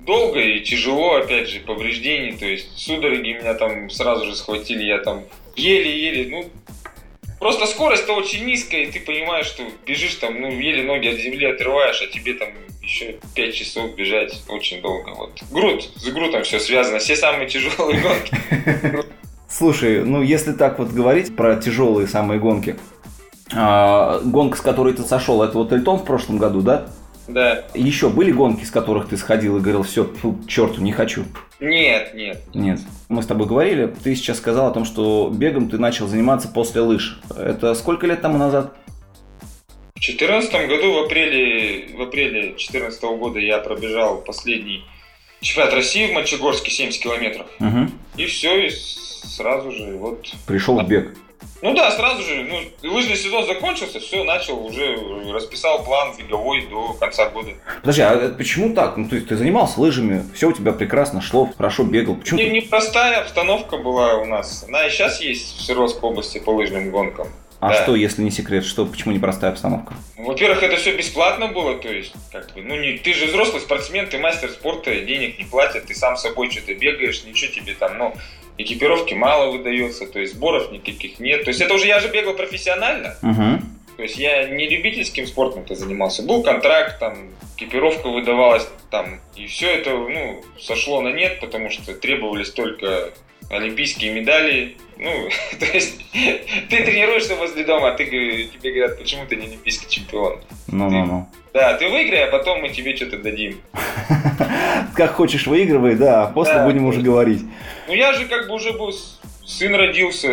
[0.05, 4.99] долго и тяжело, опять же, повреждений, то есть судороги меня там сразу же схватили, я
[4.99, 5.25] там
[5.55, 6.49] еле-еле, ну,
[7.41, 11.47] Просто скорость-то очень низкая, и ты понимаешь, что бежишь там, ну, еле ноги от земли
[11.47, 12.49] отрываешь, а тебе там
[12.83, 15.09] еще 5 часов бежать очень долго.
[15.15, 15.41] Вот.
[15.49, 18.37] Груд, с грудом все связано, все самые тяжелые гонки.
[19.49, 22.75] Слушай, ну если так вот говорить про тяжелые самые гонки,
[23.51, 26.89] а, гонка, с которой ты сошел, это вот Эльтон в прошлом году, да?
[27.27, 27.65] Да.
[27.73, 30.07] Еще были гонки, с которых ты сходил и говорил, все,
[30.47, 31.25] черту, не хочу?
[31.61, 32.41] Нет, нет.
[32.55, 32.79] Нет.
[33.07, 36.81] Мы с тобой говорили, ты сейчас сказал о том, что бегом ты начал заниматься после
[36.81, 37.21] лыж.
[37.37, 38.75] Это сколько лет тому назад?
[39.95, 44.83] В 2014 году, в апреле, в апреле 2014 года я пробежал последний
[45.41, 47.45] чемпионат России в Мальчегорске 70 километров.
[47.59, 47.91] Угу.
[48.17, 50.33] И все, и сразу же вот...
[50.47, 51.15] Пришел в бег.
[51.61, 54.97] Ну да, сразу же, ну, лыжный сезон закончился, все, начал, уже
[55.31, 57.51] расписал план беговой до конца года.
[57.81, 58.97] Подожди, а почему так?
[58.97, 62.15] Ну, то есть ты занимался лыжами, все у тебя прекрасно шло, хорошо бегал.
[62.15, 62.51] Почему Не, ты...
[62.51, 64.65] непростая обстановка была у нас.
[64.67, 67.27] Она и сейчас есть в Свердловской области по лыжным гонкам.
[67.61, 67.83] А да.
[67.83, 69.93] что, если не секрет, что, почему непростая обстановка?
[70.17, 74.07] Во-первых, это все бесплатно было, то есть, как бы, ну, не, ты же взрослый спортсмен,
[74.07, 78.15] ты мастер спорта, денег не платят, ты сам собой что-то бегаешь, ничего тебе там, ну,
[78.61, 81.43] экипировки мало выдается, то есть сборов никаких нет.
[81.43, 83.15] То есть это уже я же бегал профессионально.
[83.21, 83.61] Угу.
[83.97, 86.23] То есть я не любительским спортом-то занимался.
[86.23, 91.93] Был контракт, там, экипировка выдавалась, там, и все это, ну, сошло на нет, потому что
[91.93, 93.13] требовались только
[93.49, 94.77] олимпийские медали.
[94.97, 99.89] Ну, то есть ты тренируешься возле дома, а ты, тебе говорят, почему ты не олимпийский
[99.89, 100.41] чемпион.
[100.67, 101.27] Ну-ну-ну.
[101.53, 103.61] Да, ты выиграй, а потом мы тебе что-то дадим.
[105.01, 107.41] Как хочешь выигрывай, да, после Да, будем уже говорить.
[107.87, 108.93] Ну я же как бы уже был,
[109.43, 110.31] сын родился,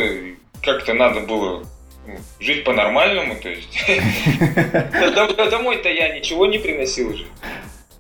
[0.63, 1.65] как-то надо было
[2.07, 3.67] ну, жить по-нормальному, то есть
[5.51, 7.25] домой-то я ничего не приносил же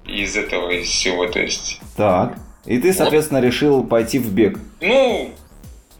[0.05, 1.81] из этого, из всего, то есть.
[1.97, 2.37] Так.
[2.67, 4.59] И ты, соответственно, решил пойти в бег.
[4.83, 5.31] Ну,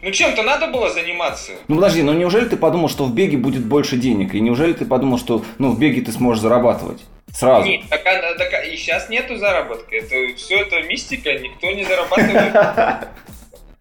[0.03, 1.53] ну чем-то надо было заниматься.
[1.67, 4.35] Ну подожди, ну неужели ты подумал, что в беге будет больше денег?
[4.35, 7.01] И неужели ты подумал, что ну, в беге ты сможешь зарабатывать?
[7.39, 7.65] Сразу.
[7.65, 9.95] Нет, так, а- так а- и сейчас нету заработка.
[9.95, 12.53] Это все это мистика, никто не зарабатывает.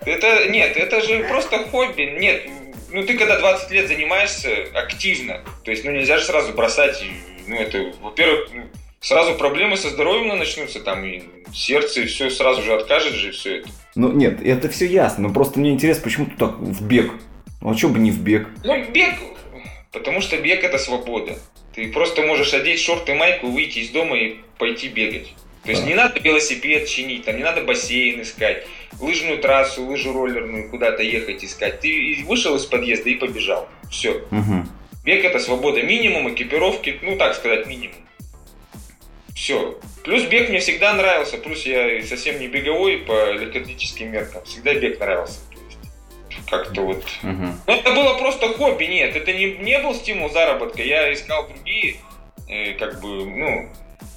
[0.06, 2.02] Это нет, это же просто хобби.
[2.20, 2.44] Нет,
[2.92, 7.02] ну ты когда 20 лет занимаешься активно, то есть ну нельзя же сразу бросать.
[7.48, 8.62] Ну это, во-первых, ну,
[9.00, 13.58] сразу проблемы со здоровьем начнутся, там и сердце, и все сразу же откажет же все
[13.58, 13.68] это.
[13.96, 15.28] Ну нет, это все ясно.
[15.28, 17.12] Но просто мне интересно, почему ты так в бег?
[17.60, 18.46] Ну а что бы не в бег?
[18.62, 19.16] Ну бег,
[19.92, 21.36] потому что бег это свобода.
[21.78, 25.32] Ты просто можешь одеть шорты, майку, выйти из дома и пойти бегать.
[25.62, 25.88] То есть Да.
[25.88, 28.66] не надо велосипед чинить, там не надо бассейн искать,
[28.98, 31.78] лыжную трассу, лыжу роллерную куда-то ехать искать.
[31.78, 33.68] Ты вышел из подъезда и побежал.
[33.92, 34.10] Все.
[34.32, 34.66] Угу.
[35.04, 35.80] Бег это свобода.
[35.80, 37.94] Минимум экипировки, ну так сказать, минимум.
[39.36, 39.78] Все.
[40.02, 41.38] Плюс бег мне всегда нравился.
[41.38, 44.44] Плюс я совсем не беговой по легкоатлетическим меркам.
[44.44, 45.38] Всегда бег нравился.
[46.50, 47.46] Как-то вот Угу.
[47.66, 51.96] ну, это было просто хобби, нет, это не, не был стимул заработка, я искал другие,
[52.48, 53.68] э, как бы, ну,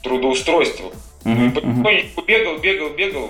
[0.03, 0.91] трудоустройства.
[1.23, 3.29] Потихонечку бегал, бегал, бегал,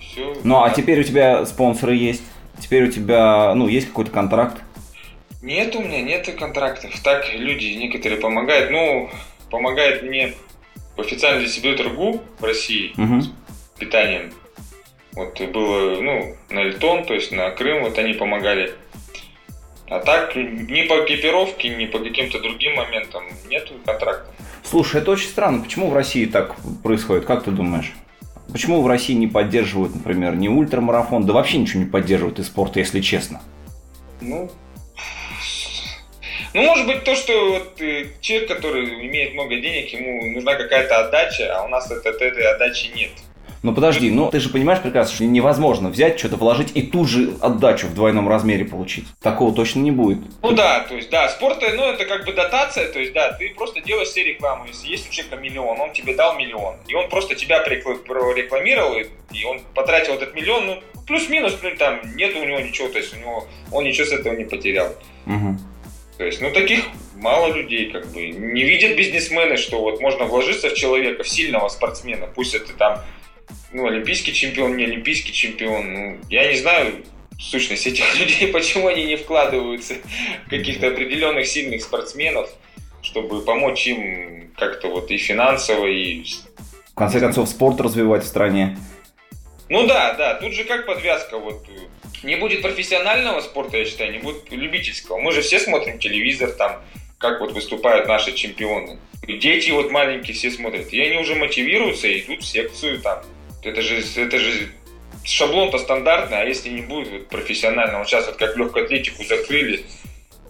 [0.00, 0.34] все.
[0.44, 2.22] Ну а теперь у тебя спонсоры есть.
[2.60, 4.60] Теперь у тебя, ну, есть какой-то контракт.
[5.40, 6.92] Нет у меня, нет контрактов.
[7.02, 8.70] Так, люди некоторые помогают.
[8.70, 9.08] Ну,
[9.50, 10.34] помогает мне
[10.98, 13.22] официальный дистрибьютор ГУ в России Угу.
[13.22, 13.30] с
[13.78, 14.32] питанием.
[15.12, 18.74] Вот и было, ну, на Эльтон, то есть на Крым, вот они помогали.
[19.88, 24.32] А так, ни по экипировке, ни по каким-то другим моментам нету контрактов.
[24.62, 25.62] Слушай, это очень странно.
[25.62, 27.24] Почему в России так происходит?
[27.24, 27.92] Как ты думаешь?
[28.52, 32.78] Почему в России не поддерживают, например, ни ультрамарафон, да вообще ничего не поддерживают из спорта,
[32.78, 33.42] если честно?
[34.20, 34.50] Ну,
[36.52, 40.98] ну, может быть, то, что вот, э, человек, который имеет много денег, ему нужна какая-то
[40.98, 43.12] отдача, а у нас это, этой отдачи нет.
[43.62, 47.34] Ну подожди, ну ты же понимаешь прекрасно, что невозможно взять, что-то вложить и тут же
[47.42, 49.04] отдачу в двойном размере получить.
[49.20, 50.18] Такого точно не будет.
[50.42, 53.52] Ну да, то есть, да, спорт, ну, это как бы дотация, то есть, да, ты
[53.54, 54.64] просто делаешь себе рекламу.
[54.66, 59.44] Если есть у человека миллион, он тебе дал миллион, и он просто тебя прорекламировал, и-
[59.44, 63.18] он потратил этот миллион, ну, плюс-минус, ну, там, нет у него ничего, то есть, у
[63.18, 64.94] него, он ничего с этого не потерял.
[65.26, 65.58] Мгм.
[66.16, 66.84] То есть, ну, таких
[67.16, 71.68] мало людей, как бы, не видят бизнесмены, что вот можно вложиться в человека, в сильного
[71.68, 72.98] спортсмена, пусть это там,
[73.72, 77.04] ну, олимпийский чемпион, не олимпийский чемпион, ну, я не знаю
[77.38, 79.94] сущность этих людей, почему они не вкладываются
[80.46, 82.50] в каких-то определенных сильных спортсменов,
[83.02, 86.24] чтобы помочь им как-то вот и финансово, и...
[86.92, 88.76] В конце концов, спорт развивать в стране.
[89.68, 94.12] Ну да, да, тут же как подвязка, вот, э, не будет профессионального спорта, я считаю,
[94.12, 95.18] не будет любительского.
[95.18, 96.82] Мы же все смотрим телевизор, там,
[97.18, 98.98] как вот выступают наши чемпионы.
[99.22, 103.22] Дети вот маленькие все смотрят, и они уже мотивируются и идут в секцию там.
[103.62, 104.68] Это же, это же
[105.24, 109.84] шаблон-то стандартный, а если не будет вот, профессионального, вот сейчас вот как легкую атлетику закрыли,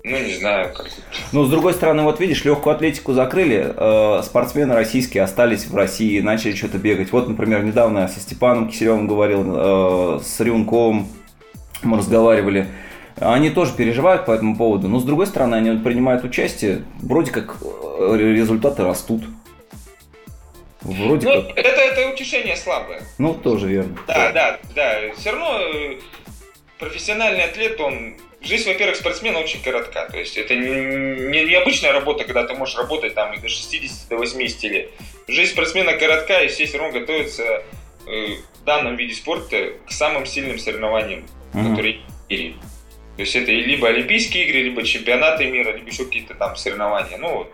[0.04, 0.86] ну не знаю, как.
[1.32, 6.20] Ну, с другой стороны, вот видишь, легкую атлетику закрыли, э, спортсмены российские остались в России,
[6.20, 7.12] начали что-то бегать.
[7.12, 11.08] Вот, например, недавно я со Степаном Киселевым говорил, э, с Рюнковым
[11.82, 12.68] мы разговаривали.
[13.16, 17.56] Они тоже переживают по этому поводу, но с другой стороны, они принимают участие, вроде как
[17.60, 19.24] э, результаты растут.
[20.82, 21.58] Вроде Ну, как.
[21.58, 23.02] это, это утешение слабое.
[23.18, 23.98] Ну, тоже верно.
[24.06, 25.12] Да, да, да.
[25.16, 25.98] Все равно э,
[26.78, 28.16] профессиональный атлет, он...
[28.42, 30.08] Жизнь, во-первых, спортсмена очень коротка.
[30.10, 30.70] То есть это не,
[31.28, 34.90] не, необычная работа, когда ты можешь работать там и до 60, до 80 лет.
[35.28, 37.62] Жизнь спортсмена коротка, и все все равно готовятся
[38.06, 38.26] э,
[38.60, 41.70] в данном виде спорта к самым сильным соревнованиям, Мгм.
[41.70, 42.56] которые есть.
[43.16, 47.18] То есть это либо Олимпийские игры, либо чемпионаты мира, либо еще какие-то там соревнования.
[47.18, 47.52] Ну вот.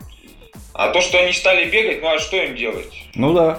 [0.79, 2.93] А то, что они стали бегать, ну а что им делать?
[3.15, 3.59] Ну да.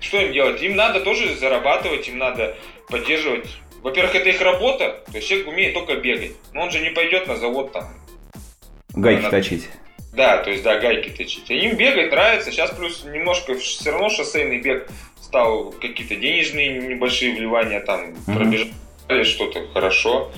[0.00, 0.62] Что им делать?
[0.62, 2.56] Им надо тоже зарабатывать, им надо
[2.88, 3.46] поддерживать.
[3.82, 6.32] Во-первых, это их работа, то есть человек умеет только бегать.
[6.54, 7.84] Но он же не пойдет на завод там.
[8.94, 9.68] Гайки Надо- точить.
[10.14, 11.50] Да, то есть, да, гайки точить.
[11.50, 12.50] А Им бегать нравится.
[12.50, 14.88] Сейчас плюс немножко все равно шоссейный бег
[15.20, 18.34] стал какие-то денежные небольшие вливания там Мгм.
[18.34, 20.32] пробежали что-то хорошо.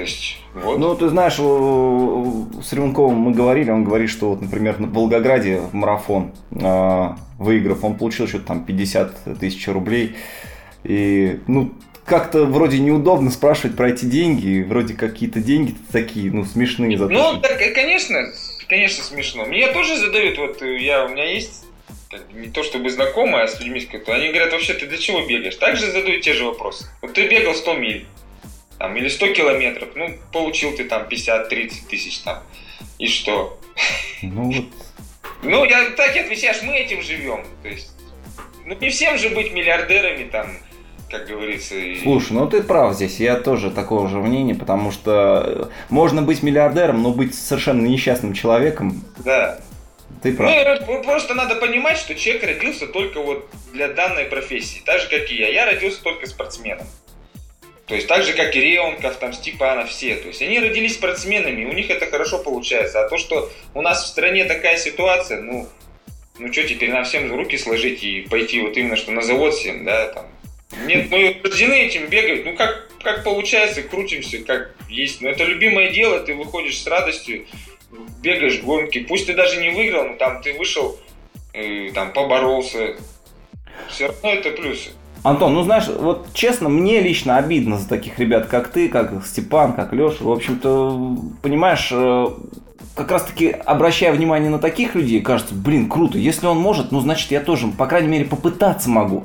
[0.00, 0.78] То есть, вот.
[0.78, 6.32] Ну, ты знаешь, с Рюнковым мы говорили, он говорит, что вот, например, на Волгограде марафон,
[6.52, 7.08] э,
[7.38, 10.16] выиграв, он получил что-то там 50 тысяч рублей.
[10.84, 11.74] И, ну,
[12.06, 16.96] как-то вроде неудобно спрашивать про эти деньги, вроде какие-то деньги такие, ну, смешные.
[16.96, 18.16] За то, Ну, так, конечно,
[18.68, 19.44] конечно, смешно.
[19.44, 21.66] Мне тоже задают, вот э, я, у меня есть
[22.32, 25.20] не то чтобы знакомые, а с людьми, с которыми- они говорят, вообще, ты для чего
[25.26, 25.56] бегаешь?
[25.56, 26.86] Также задают те же вопросы.
[27.02, 28.06] Вот ты бегал 100 миль,
[28.80, 32.42] там, или 100 километров, ну, получил ты там 50-30 тысяч там,
[32.98, 33.60] и что?
[34.22, 34.64] Ну вот.
[35.42, 37.92] Ну, я так и отвечаешь, мы этим живем, то есть,
[38.64, 40.46] ну, не всем же быть миллиардерами, там,
[41.10, 45.42] как говорится, и- Слушай, ну ты прав здесь, я тоже такого же мнения, потому что
[45.46, 49.60] э, можно быть миллиардером, но быть совершенно несчастным человеком, да.
[50.22, 50.50] ты прав.
[50.86, 54.80] ну, просто надо понимать, что человек родился только вот для данной профессии.
[54.86, 55.48] Так же, как и я.
[55.48, 56.86] Я родился только спортсменом.
[57.90, 60.14] То есть так же, как и Реонков, там, Степанов, все.
[60.14, 63.04] То есть они родились спортсменами, у них это хорошо получается.
[63.04, 65.68] А то, что у нас в стране такая ситуация, ну,
[66.38, 69.84] ну что теперь, нам всем руки сложить и пойти вот именно что на завод всем,
[69.84, 70.26] да, там.
[70.86, 75.20] Нет, мы рождены этим бегать, ну как, как получается, крутимся, как есть.
[75.20, 77.44] Но это любимое дело, ты выходишь с радостью,
[78.22, 79.00] бегаешь гонки.
[79.00, 80.96] Пусть ты даже не выиграл, но там ты вышел,
[81.52, 82.96] э, там поборолся.
[83.88, 84.90] Все равно это плюсы.
[85.22, 89.74] Антон, ну знаешь, вот честно, мне лично обидно за таких ребят, как ты, как Степан,
[89.74, 90.24] как Леша.
[90.24, 92.26] В общем-то, понимаешь, э,
[92.94, 97.00] как раз таки обращая внимание на таких людей, кажется, блин, круто, если он может, ну
[97.00, 99.24] значит я тоже, по крайней мере, попытаться могу.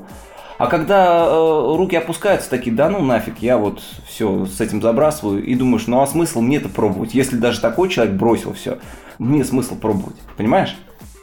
[0.57, 5.43] А когда э, руки опускаются, такие, да ну нафиг, я вот все с этим забрасываю
[5.43, 7.13] и думаешь, ну а смысл мне-то пробовать?
[7.13, 8.79] Если даже такой человек бросил все,
[9.17, 10.75] мне смысл пробовать, понимаешь?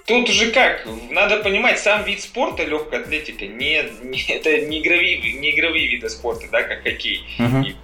[0.07, 5.19] Тут уже как, надо понимать, сам вид спорта, легкая атлетика, не, не- это не игровые,
[5.35, 7.23] не игровые виды спорта, да, как хоккей.
[7.63, 7.75] И,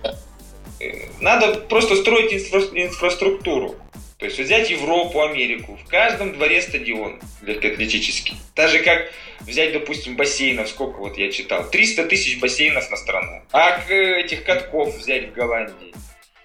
[0.80, 3.76] э, Надо просто строить инфра- инфраструктуру.
[4.18, 8.36] То есть взять Европу, Америку, в каждом дворе стадион легкоатлетический.
[8.56, 13.42] Так как взять, допустим, бассейнов, сколько вот я читал, 300 тысяч бассейнов на страну.
[13.52, 15.94] А к- этих катков взять в Голландии.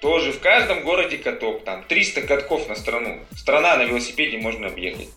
[0.02, 3.22] Тоже в каждом городе каток, там 300 катков на страну.
[3.36, 5.10] Страна на велосипеде можно объехать.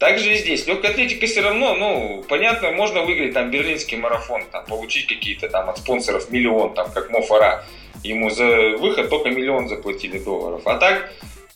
[0.00, 0.66] Также и здесь.
[0.66, 5.68] Легкая атлетика все равно, ну, понятно, можно выиграть там берлинский марафон, там, получить какие-то там
[5.68, 7.66] от спонсоров миллион, там, как Мо Фара.
[8.02, 8.46] Ему за
[8.78, 10.62] выход только миллион заплатили долларов.
[10.64, 11.12] А так,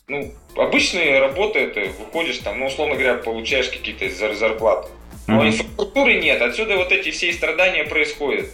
[0.07, 4.89] ну, обычные работы, это выходишь там, ну, условно говоря, получаешь какие-то зар- зарплаты.
[5.25, 8.45] Но инфраструктуры нет, отсюда вот эти все страдания происходят.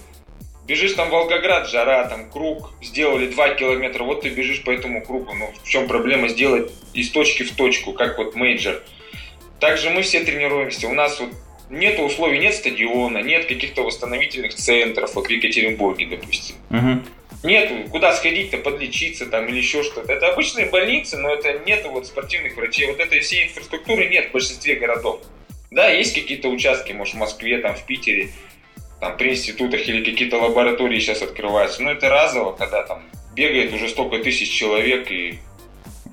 [0.66, 5.04] Бежишь там в Волгоград, жара, там круг, сделали 2 километра, вот ты бежишь по этому
[5.04, 5.34] кругу.
[5.34, 8.82] Ну, в чем проблема сделать из точки в точку, как вот major.
[9.62, 10.88] Также мы все тренируемся.
[10.88, 11.30] У нас вот
[11.70, 16.56] нет условий, нет стадиона, нет каких-то восстановительных центров, вот в Екатеринбурге, допустим.
[16.70, 17.06] Мгм.
[17.44, 20.12] Нету куда сходить-то, подлечиться там или еще что-то.
[20.12, 22.88] Это обычные больницы, но это нету вот спортивных врачей.
[22.88, 25.22] Вот этой всей инфраструктуры нет в большинстве городов.
[25.70, 28.30] Да, есть какие-то участки, может, в Москве, там, в Питере,
[29.00, 31.84] там, при институтах или какие-то лаборатории сейчас открываются.
[31.84, 33.04] Но это разово, когда там
[33.36, 35.40] бегает уже столько тысяч человек, и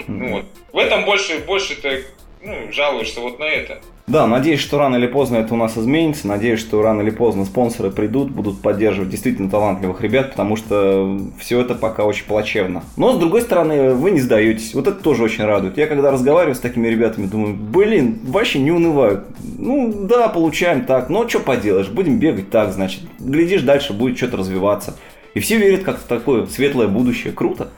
[0.07, 0.45] ну, вот.
[0.73, 2.05] в этом больше, больше ты
[2.42, 3.79] ну, жалуешься вот на это.
[4.07, 6.27] Да, надеюсь, что рано или поздно это у нас изменится.
[6.27, 11.61] Надеюсь, что рано или поздно спонсоры придут, будут поддерживать действительно талантливых ребят, потому что все
[11.61, 12.83] это пока очень плачевно.
[12.96, 14.74] Но, с другой стороны, вы не сдаетесь.
[14.74, 15.77] Вот это тоже очень радует.
[15.77, 19.27] Я когда разговариваю с такими ребятами, думаю, блин, вообще не унывают.
[19.59, 23.03] Ну, да, получаем так, но что поделаешь, будем бегать так, значит.
[23.18, 24.96] Глядишь, дальше будет что-то развиваться.
[25.35, 27.33] И все верят как-то в такое светлое будущее.
[27.33, 27.68] Круто.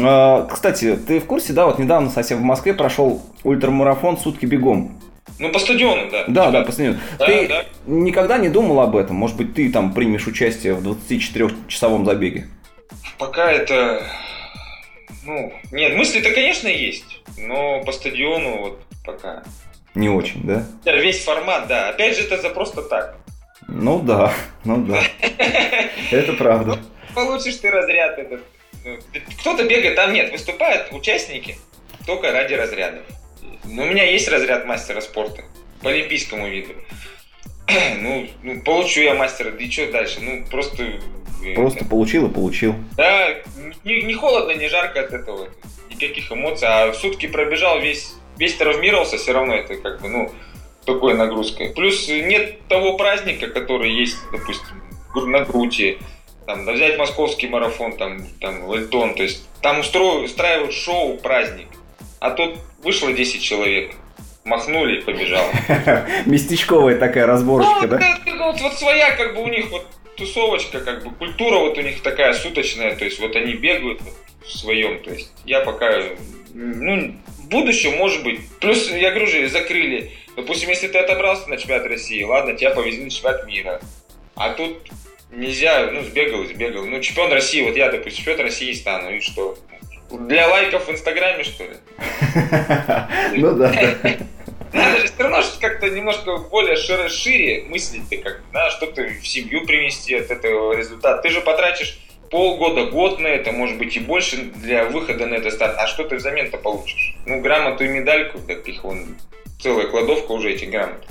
[0.00, 5.00] А, Кстати, ты в курсе, да, вот недавно совсем в Москве прошел ультрамарафон «Сутки бегом».
[5.38, 6.24] Ну, по стадиону, да.
[6.28, 6.98] Да, да, последний.
[7.18, 7.64] Да, ты да.
[7.86, 9.16] никогда не думал об этом?
[9.16, 12.48] Может быть, ты там примешь участие в 24-часовом забеге?
[13.18, 14.04] Пока это...
[15.24, 19.42] Ну, нет, мысли-то, конечно, есть, но по стадиону вот пока.
[19.94, 20.64] Не очень, да?
[20.84, 21.90] Да, Весь формат, да.
[21.90, 23.16] Опять же, это за просто так.
[23.68, 24.32] Ну да,
[24.64, 25.00] ну да.
[26.10, 26.78] Это правда.
[27.14, 28.42] Получишь ты разряд этот.
[28.84, 28.98] Ну,
[29.40, 31.56] Кто-то бегает, там нет, выступают участники
[32.06, 33.02] только ради разрядов.
[33.64, 35.44] Но у меня есть разряд мастера спорта
[35.82, 36.72] по олимпийскому виду.
[38.00, 40.18] Ну, ну получу я мастера, да и что дальше?
[40.20, 40.82] Ну, просто...
[41.44, 42.74] э, Просто получил и получил.
[42.96, 43.34] Да,
[43.84, 45.48] не, не холодно, не жарко от этого.
[45.88, 46.68] Никаких эмоций.
[46.68, 50.32] А сутки пробежал, весь, весь травмировался, все равно это как бы, ну,
[50.84, 51.70] такой нагрузкой.
[51.70, 54.82] Плюс нет того праздника, который есть, допустим,
[55.14, 55.98] на Груте.
[56.46, 59.14] Там, да взять московский марафон, там, там, Вальтон.
[59.14, 61.68] То есть там устро- устраивают шоу, праздник.
[62.20, 63.92] А тут вышло 10 человек.
[64.44, 65.44] Махнули и побежал.
[66.26, 68.18] Местечковая такая разборочка, Ну, да?
[68.46, 69.86] вот, вот своя, как бы у них вот
[70.16, 74.12] тусовочка, как бы культура вот у них такая суточная, то есть вот они бегают вот
[74.44, 76.02] в своем, то есть я пока,
[76.54, 78.40] ну, в будущем, может быть.
[78.60, 80.10] Плюс, я говорю же, закрыли.
[80.36, 83.80] Допустим, если ты отобрался на чемпионат России, ладно, тебя повезли на чемпионат мира.
[84.34, 84.76] А тут
[85.32, 86.84] нельзя, ну, сбегал, сбегал.
[86.84, 89.56] Ну, чемпион России, вот я, допустим, чемпион России стану, и что?
[90.10, 91.76] Для лайков в Инстаграме, что ли?
[93.38, 93.72] Ну да.
[94.72, 99.26] Надо же все равно как-то немножко более шире, шире мыслить ты как да, что-то в
[99.26, 101.20] семью принести от этого результата.
[101.22, 101.98] Ты же потратишь
[102.30, 105.76] полгода, год на это, может быть и больше для выхода на этот старт.
[105.78, 107.14] А что ты взамен-то получишь?
[107.26, 109.16] Ну, грамоту и медальку, таких вон
[109.60, 111.06] целая кладовка уже этих грамот.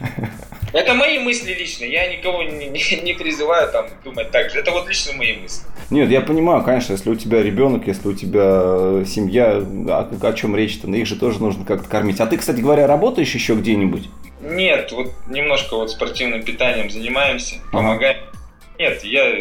[0.76, 1.86] Это мои мысли лично.
[1.86, 4.58] Я никого не, не, не призываю там думать так же.
[4.58, 5.64] Это вот лично мои мысли.
[5.88, 10.32] Нет, я понимаю, конечно, если у тебя ребенок, если у тебя э, семья, о, о
[10.34, 12.20] чем речь-то, их же тоже нужно как-то кормить.
[12.20, 14.10] А ты, кстати говоря, работаешь еще где-нибудь?
[14.42, 18.18] Нет, вот немножко вот спортивным питанием занимаемся, помогаем.
[18.18, 18.38] Ага.
[18.78, 19.32] Нет, я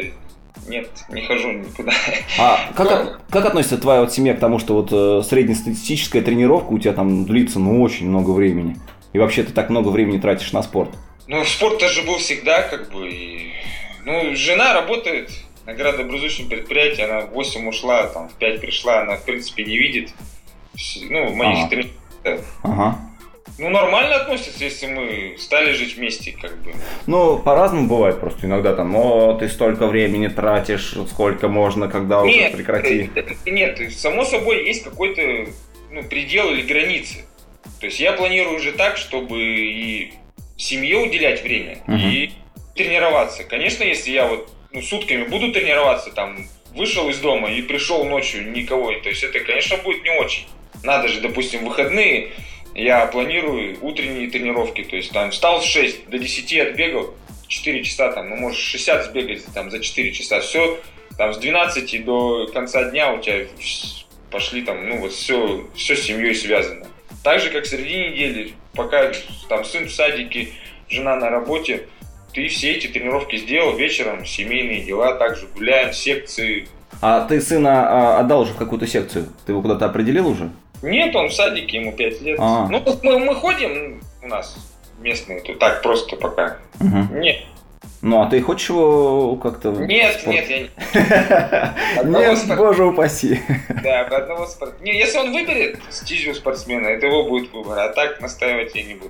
[0.69, 1.91] нет, не хожу никуда.
[2.39, 3.17] А как, Но...
[3.29, 7.25] как относится твоя вот семья к тому, что вот э, среднестатистическая тренировка у тебя там
[7.25, 8.77] длится ну очень много времени?
[9.11, 10.91] И вообще ты так много времени тратишь на спорт?
[11.27, 13.51] Ну, спорт тоже был всегда, как бы, и...
[14.05, 15.31] Ну, жена работает
[15.65, 19.77] на градообразующем предприятии, она в 8 ушла, там, в 5 пришла, она, в принципе, не
[19.77, 20.11] видит,
[21.09, 21.69] ну, моих ага.
[21.69, 22.45] тренировок.
[22.63, 22.99] Ага.
[23.57, 26.73] Ну, нормально относятся, если мы стали жить вместе, как бы.
[27.07, 28.47] Ну, по-разному бывает просто.
[28.47, 33.09] Иногда там, о, ты столько времени тратишь, сколько можно, когда нет, уже прекрати.
[33.45, 35.49] Нет, само собой есть какой-то
[35.89, 37.23] ну, предел или границы.
[37.79, 40.13] То есть я планирую уже так, чтобы и
[40.57, 41.97] семье уделять время, угу.
[41.97, 42.31] и
[42.75, 43.43] тренироваться.
[43.43, 48.51] Конечно, если я вот ну, сутками буду тренироваться, там, вышел из дома и пришел ночью
[48.51, 50.45] никого, то есть это, конечно, будет не очень.
[50.83, 52.31] Надо же, допустим, выходные
[52.75, 57.13] я планирую утренние тренировки, то есть там встал в 6, до 10 отбегал,
[57.47, 60.79] 4 часа там, ну можешь 60 сбегать там за 4 часа, все,
[61.17, 63.47] там с 12 до конца дня у тебя
[64.29, 66.85] пошли там, ну вот все, все с семьей связано.
[67.25, 69.11] Так же, как среди недели, пока
[69.49, 70.49] там сын в садике,
[70.87, 71.87] жена на работе,
[72.33, 76.67] ты все эти тренировки сделал вечером, семейные дела, также гуляем, секции.
[77.01, 79.25] А ты сына а, отдал уже в какую-то секцию?
[79.43, 80.51] Ты его куда-то определил уже?
[80.83, 82.37] Нет, он в садике, ему 5 лет.
[82.39, 82.67] А.
[82.69, 84.55] Ну, мы, мы ходим, у нас
[84.99, 86.57] местные, тут так просто пока.
[86.79, 87.21] Угу.
[87.21, 87.37] Нет.
[88.05, 89.71] Ну, а ты хочешь его как-то...
[89.71, 90.35] Нет, спорт?
[90.35, 90.69] нет, я не...
[92.19, 92.59] Нет, спорт...
[92.59, 93.41] боже упаси.
[93.81, 94.75] Да, одного спорта.
[94.83, 98.93] Не, если он выберет стезю спортсмена, это его будет выбор, а так настаивать я не
[98.93, 99.09] буду.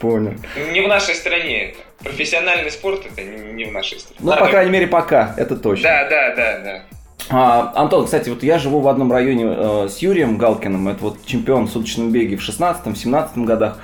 [0.00, 0.34] Понял.
[0.72, 1.78] Не в нашей стране это.
[2.04, 4.20] Профессиональный спорт это не в нашей стране.
[4.20, 5.84] Ну, по крайней мере, пока, это точно.
[5.84, 6.82] Да, да, да, да.
[7.30, 11.24] А, Антон, кстати, вот я живу в одном районе э, с Юрием Галкиным, это вот
[11.24, 13.78] чемпион в суточном беге в 16-17 годах.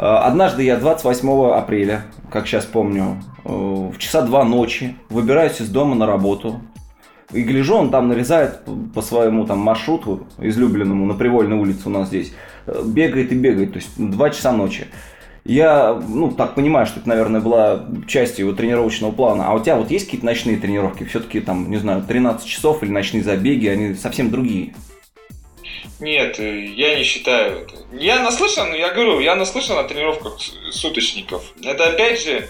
[0.00, 5.68] Э, однажды я 28 апреля, как сейчас помню, э, в часа два ночи выбираюсь из
[5.68, 6.60] дома на работу.
[7.32, 8.62] И гляжу, он там нарезает
[8.94, 12.32] по своему там маршруту излюбленному на Привольной улице у нас здесь.
[12.66, 14.86] Э, бегает и бегает, то есть два часа ночи.
[15.44, 19.48] Я, ну, так понимаю, что это, наверное, была частью его тренировочного плана.
[19.48, 21.04] А у тебя вот есть какие-то ночные тренировки?
[21.04, 24.74] Все-таки там, не знаю, 13 часов или ночные забеги, они совсем другие.
[26.00, 27.74] Нет, э, я не считаю это.
[27.92, 30.38] Я наслышан, я говорю, я наслышан о тренировках
[30.70, 31.42] суточников.
[31.62, 32.48] Это опять же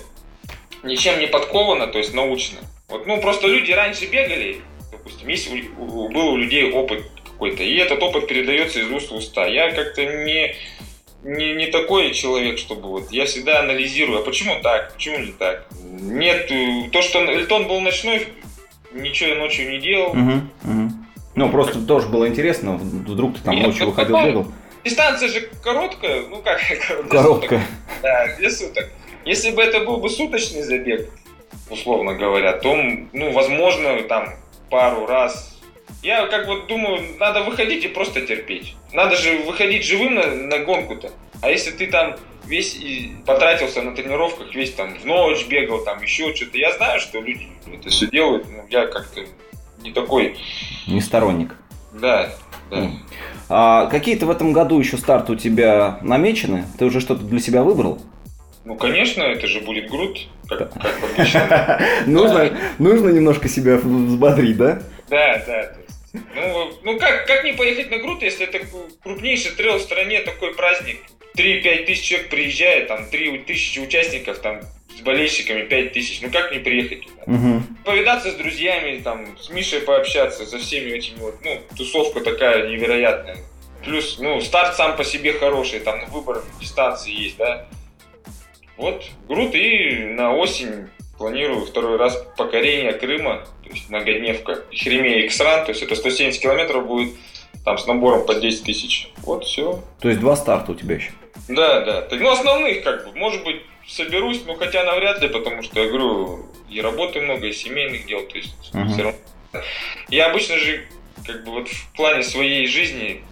[0.83, 2.59] ничем не подковано, то есть научно.
[2.89, 4.61] Вот, ну, просто люди раньше бегали,
[4.91, 9.47] допустим, есть был у людей опыт какой-то, и этот опыт передается из уст в уста.
[9.47, 10.55] Я как-то не
[11.23, 15.67] не, не такой человек, чтобы вот я всегда анализирую, а почему так, почему не так.
[15.83, 18.27] Нет, э, то, что Эльтон был ночной,
[18.93, 20.11] ничего я ночью не делал.
[20.11, 20.33] Угу,
[20.65, 20.91] угу.
[21.35, 24.47] Ну, просто тоже было интересно, вдруг ты там Нет, ночью выходил, потом, бегал.
[24.85, 26.61] Дистанция же короткая, ну как
[27.09, 27.67] короткая.
[28.03, 28.89] Да, для суток.
[29.25, 31.09] Если бы это был бы суточный забег,
[31.69, 32.75] условно говоря, то,
[33.13, 34.35] ну, возможно, там
[34.71, 35.51] пару раз
[36.03, 38.75] я как вот думаю, надо выходить и просто терпеть.
[38.93, 41.11] Надо же выходить живым на, на гонку-то.
[41.43, 42.17] А если ты там
[42.47, 46.57] весь и потратился на тренировках, весь там в ночь бегал, там еще что-то.
[46.57, 49.25] Я знаю, что люди это все делают, но я как-то
[49.83, 50.37] не такой...
[50.87, 51.55] Не сторонник.
[51.93, 52.31] Да,
[52.71, 52.91] да.
[53.49, 56.65] А какие-то в этом году еще старты у тебя намечены?
[56.79, 58.01] Ты уже что-то для себя выбрал?
[58.65, 61.81] Ну, конечно, это же будет груд, как, как обычно.
[62.07, 64.83] нужно, нужно немножко себя взбодрить, да?
[65.09, 65.73] Да, да.
[66.13, 68.61] Ну, ну как, как не поехать на Грут, если это
[69.03, 70.99] крупнейший трейл в стране, такой праздник.
[71.37, 74.61] 3-5 тысяч человек приезжает, там 3 тысячи участников, там
[74.97, 76.21] с болельщиками 5 тысяч.
[76.23, 77.23] Ну как не приехать туда?
[77.27, 77.63] Угу.
[77.85, 83.39] Повидаться с друзьями, там, с Мишей пообщаться, со всеми этими вот, ну, тусовка такая невероятная.
[83.85, 87.67] Плюс, ну, старт сам по себе хороший, там выбор дистанции есть, да.
[88.77, 90.89] Вот, Грут и на осень
[91.19, 96.87] планирую второй раз покорение Крыма, то есть многодневка, Хреме Иксран, то есть это 170 километров
[96.87, 97.15] будет
[97.65, 99.11] там с набором по 10 тысяч.
[99.19, 99.83] Вот, все.
[100.01, 101.11] То есть два старта у тебя еще?
[101.49, 102.09] Да, да.
[102.11, 106.47] Ну, основных, как бы, может быть, соберусь, ну хотя навряд ли, потому что, я говорю,
[106.69, 108.93] и работы много, и семейных дел, то есть uh-huh.
[108.93, 109.19] все равно.
[110.09, 110.87] Я обычно же,
[111.27, 113.23] как бы вот в плане своей жизни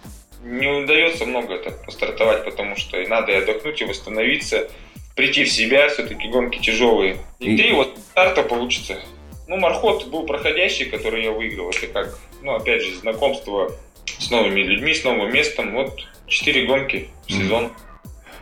[0.43, 4.69] не удается много это постартовать, потому что и надо и отдохнуть, и восстановиться,
[5.15, 7.17] прийти в себя, все-таки гонки тяжелые.
[7.39, 7.57] И, и...
[7.57, 9.01] три вот старта получится.
[9.47, 11.71] Ну, Мархот был проходящий, который я выиграл.
[11.71, 13.75] Это как, ну, опять же, знакомство
[14.05, 15.73] с новыми людьми, с новым местом.
[15.73, 17.65] Вот четыре гонки в сезон.
[17.65, 17.71] Mm.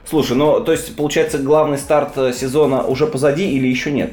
[0.09, 4.11] Слушай, ну, то есть, получается, главный старт э, сезона уже позади или еще нет?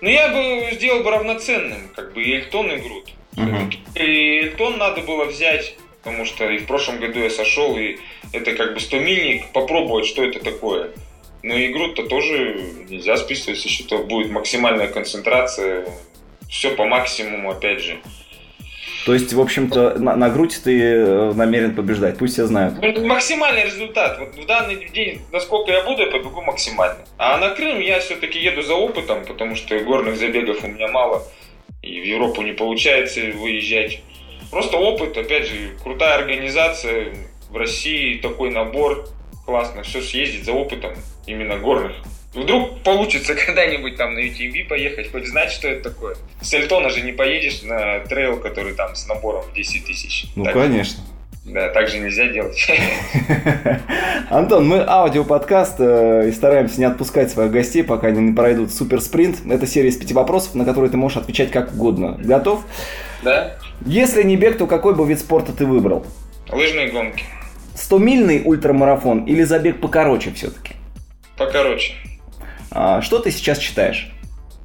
[0.00, 3.10] Ну, я бы сделал бы равноценным, как бы, и Эльтон, и Грут.
[3.36, 3.74] Uh-huh.
[3.94, 7.96] И Эльтон надо было взять потому что и в прошлом году я сошел, и
[8.32, 10.90] это как бы 100 мильник, попробовать, что это такое.
[11.42, 15.86] Но игру-то тоже нельзя списывать, если то будет максимальная концентрация,
[16.48, 17.98] все по максимуму, опять же.
[19.04, 22.74] То есть, в общем-то, на, на грудь ты э, намерен побеждать, пусть все знают.
[22.80, 24.18] Ну, максимальный результат.
[24.18, 27.04] Вот в данный день, насколько я буду, я побегу максимально.
[27.18, 31.22] А на Крым я все-таки еду за опытом, потому что горных забегов у меня мало.
[31.82, 34.00] И в Европу не получается выезжать.
[34.50, 37.12] Просто опыт, опять же, крутая организация
[37.50, 39.06] в России, такой набор,
[39.44, 40.94] классно, все съездить за опытом
[41.26, 41.92] именно горных.
[42.34, 46.16] Вдруг получится когда-нибудь там на UTMB поехать, хоть знать, что это такое.
[46.40, 50.26] С Эльтона же не поедешь на трейл, который там с набором в 10 тысяч.
[50.36, 51.02] Ну, так, конечно.
[51.44, 52.56] Да, так же нельзя делать.
[54.30, 59.02] Антон, мы аудиоподкаст э, и стараемся не отпускать своих гостей, пока они не пройдут супер
[59.02, 59.40] спринт.
[59.48, 62.18] Это серия из пяти вопросов, на которые ты можешь отвечать как угодно.
[62.18, 62.64] Готов?
[63.22, 63.58] Да.
[63.84, 66.06] Если не бег, то какой бы вид спорта ты выбрал?
[66.50, 67.24] Лыжные гонки.
[67.74, 70.72] 100-мильный ультрамарафон или забег покороче все-таки?
[71.36, 71.92] Покороче.
[72.74, 74.10] А, что ты сейчас читаешь?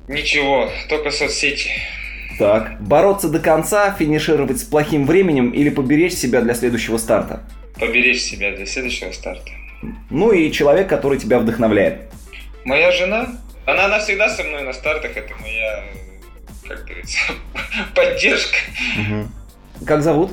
[0.07, 1.70] Ничего, только соцсети.
[2.39, 7.43] Так, бороться до конца, финишировать с плохим временем или поберечь себя для следующего старта?
[7.80, 9.51] Поберечь себя для следующего старта.
[10.10, 12.12] Ну и человек, который тебя вдохновляет.
[12.66, 13.30] Моя жена,
[13.66, 15.84] она навсегда со мной на стартах, это моя
[16.70, 17.18] как говорится,
[17.95, 18.57] поддержка.
[18.99, 19.86] Угу.
[19.86, 20.32] Как зовут?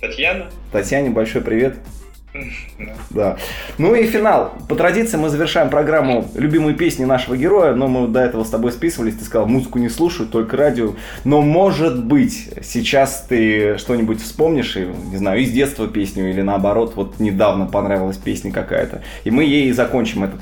[0.00, 0.50] Татьяна.
[0.72, 1.76] Татьяне большой привет.
[3.10, 3.36] Да.
[3.78, 4.54] Ну и финал.
[4.68, 8.72] По традиции мы завершаем программу любимые песни нашего героя, но мы до этого с тобой
[8.72, 9.16] списывались.
[9.16, 10.94] Ты сказал, музыку не слушаю, только радио.
[11.24, 16.94] Но может быть, сейчас ты что-нибудь вспомнишь, и, не знаю, из детства песню или наоборот,
[16.94, 19.02] вот недавно понравилась песня какая-то.
[19.24, 20.40] И мы ей закончим этот,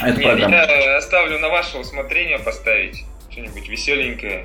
[0.00, 0.54] эту не, программу.
[0.54, 4.44] Я оставлю на ваше усмотрение поставить что-нибудь веселенькое.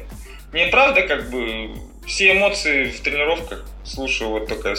[0.54, 1.72] Не правда, как бы
[2.08, 4.76] все эмоции в тренировках слушаю вот только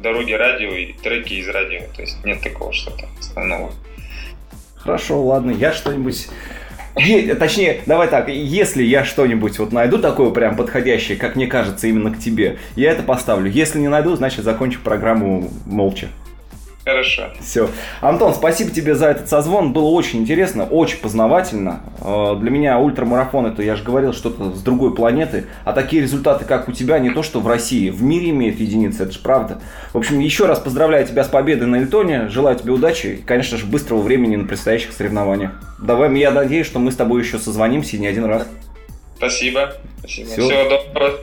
[0.00, 1.82] дороге радио и треки из радио.
[1.94, 3.72] То есть нет такого что-то основного.
[4.76, 6.28] Хорошо, ладно, я что-нибудь
[6.98, 11.86] Е, точнее, давай так, если я что-нибудь вот найду такое прям подходящее, как мне кажется,
[11.88, 13.50] именно к тебе, я это поставлю.
[13.50, 16.08] Если не найду, значит закончу программу молча.
[16.86, 17.32] Хорошо.
[17.40, 17.68] Все.
[18.00, 19.72] Антон, спасибо тебе за этот созвон.
[19.72, 21.80] Было очень интересно, очень познавательно.
[22.00, 25.46] Э, для меня ультрамарафон это, я же говорил, что-то с другой планеты.
[25.64, 29.02] А такие результаты, как у тебя, не то что в России, в мире имеют единицы,
[29.02, 29.60] это же правда.
[29.92, 32.28] В общем, еще раз поздравляю тебя с победой на Эльтоне.
[32.28, 35.50] Желаю тебе удачи и, конечно же, быстрого времени на предстоящих соревнованиях.
[35.80, 38.46] Давай, я надеюсь, что мы с тобой еще созвонимся не один раз.
[39.16, 39.72] Спасибо.
[39.98, 40.28] Спасибо.
[40.28, 40.40] Все.
[40.40, 41.18] Всего доброго.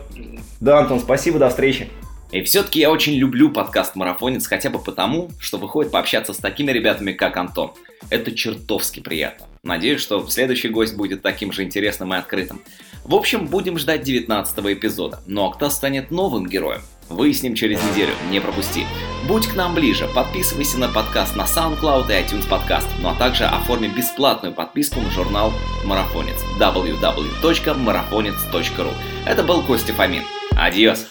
[0.59, 1.87] Да, Антон, спасибо, до встречи.
[2.33, 6.71] И все-таки я очень люблю подкаст «Марафонец» хотя бы потому, что выходит пообщаться с такими
[6.71, 7.73] ребятами, как Антон.
[8.09, 9.45] Это чертовски приятно.
[9.61, 12.63] Надеюсь, что следующий гость будет таким же интересным и открытым.
[13.05, 15.19] В общем, будем ждать 19 эпизода.
[15.37, 16.81] А кто станет новым героем?
[17.07, 18.87] Выясним через неделю, не пропусти.
[19.27, 23.45] Будь к нам ближе, подписывайся на подкаст на SoundCloud и iTunes Podcast, ну а также
[23.45, 25.53] оформи бесплатную подписку на журнал
[25.85, 28.91] «Марафонец» www.marafonец.ru
[29.27, 30.23] Это был Костя Фомин.
[30.57, 31.05] Адьос!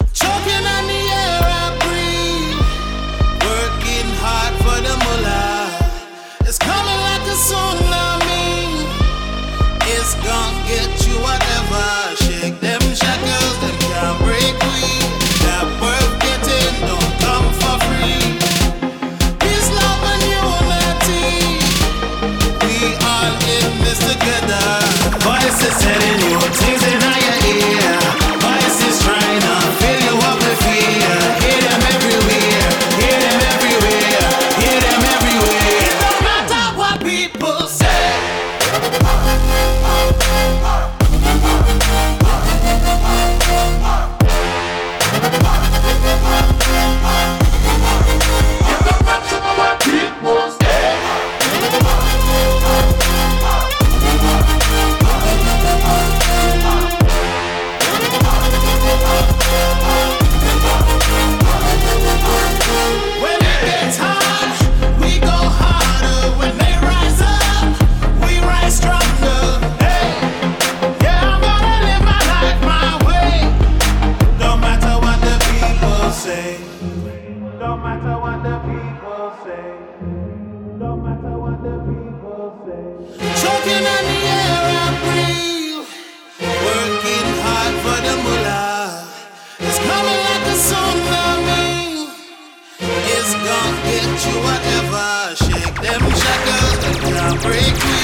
[94.12, 98.02] Whatever, shake them shackles, they can't break me.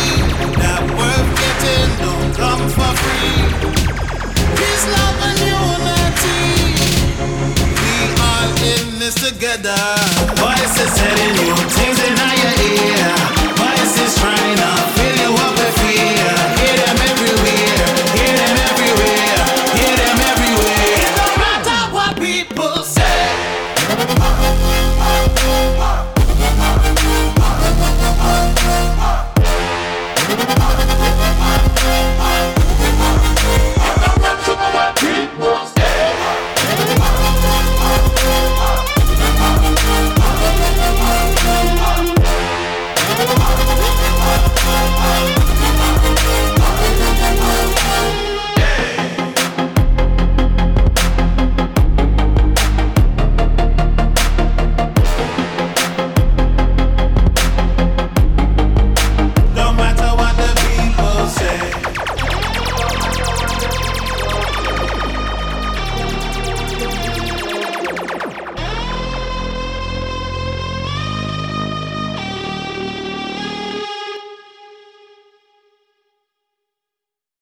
[0.97, 3.45] Worth getting don't come for free.
[4.57, 6.41] Peace, love, and unity.
[7.85, 9.77] We all in this together.
[10.41, 11.98] Voices heading new things.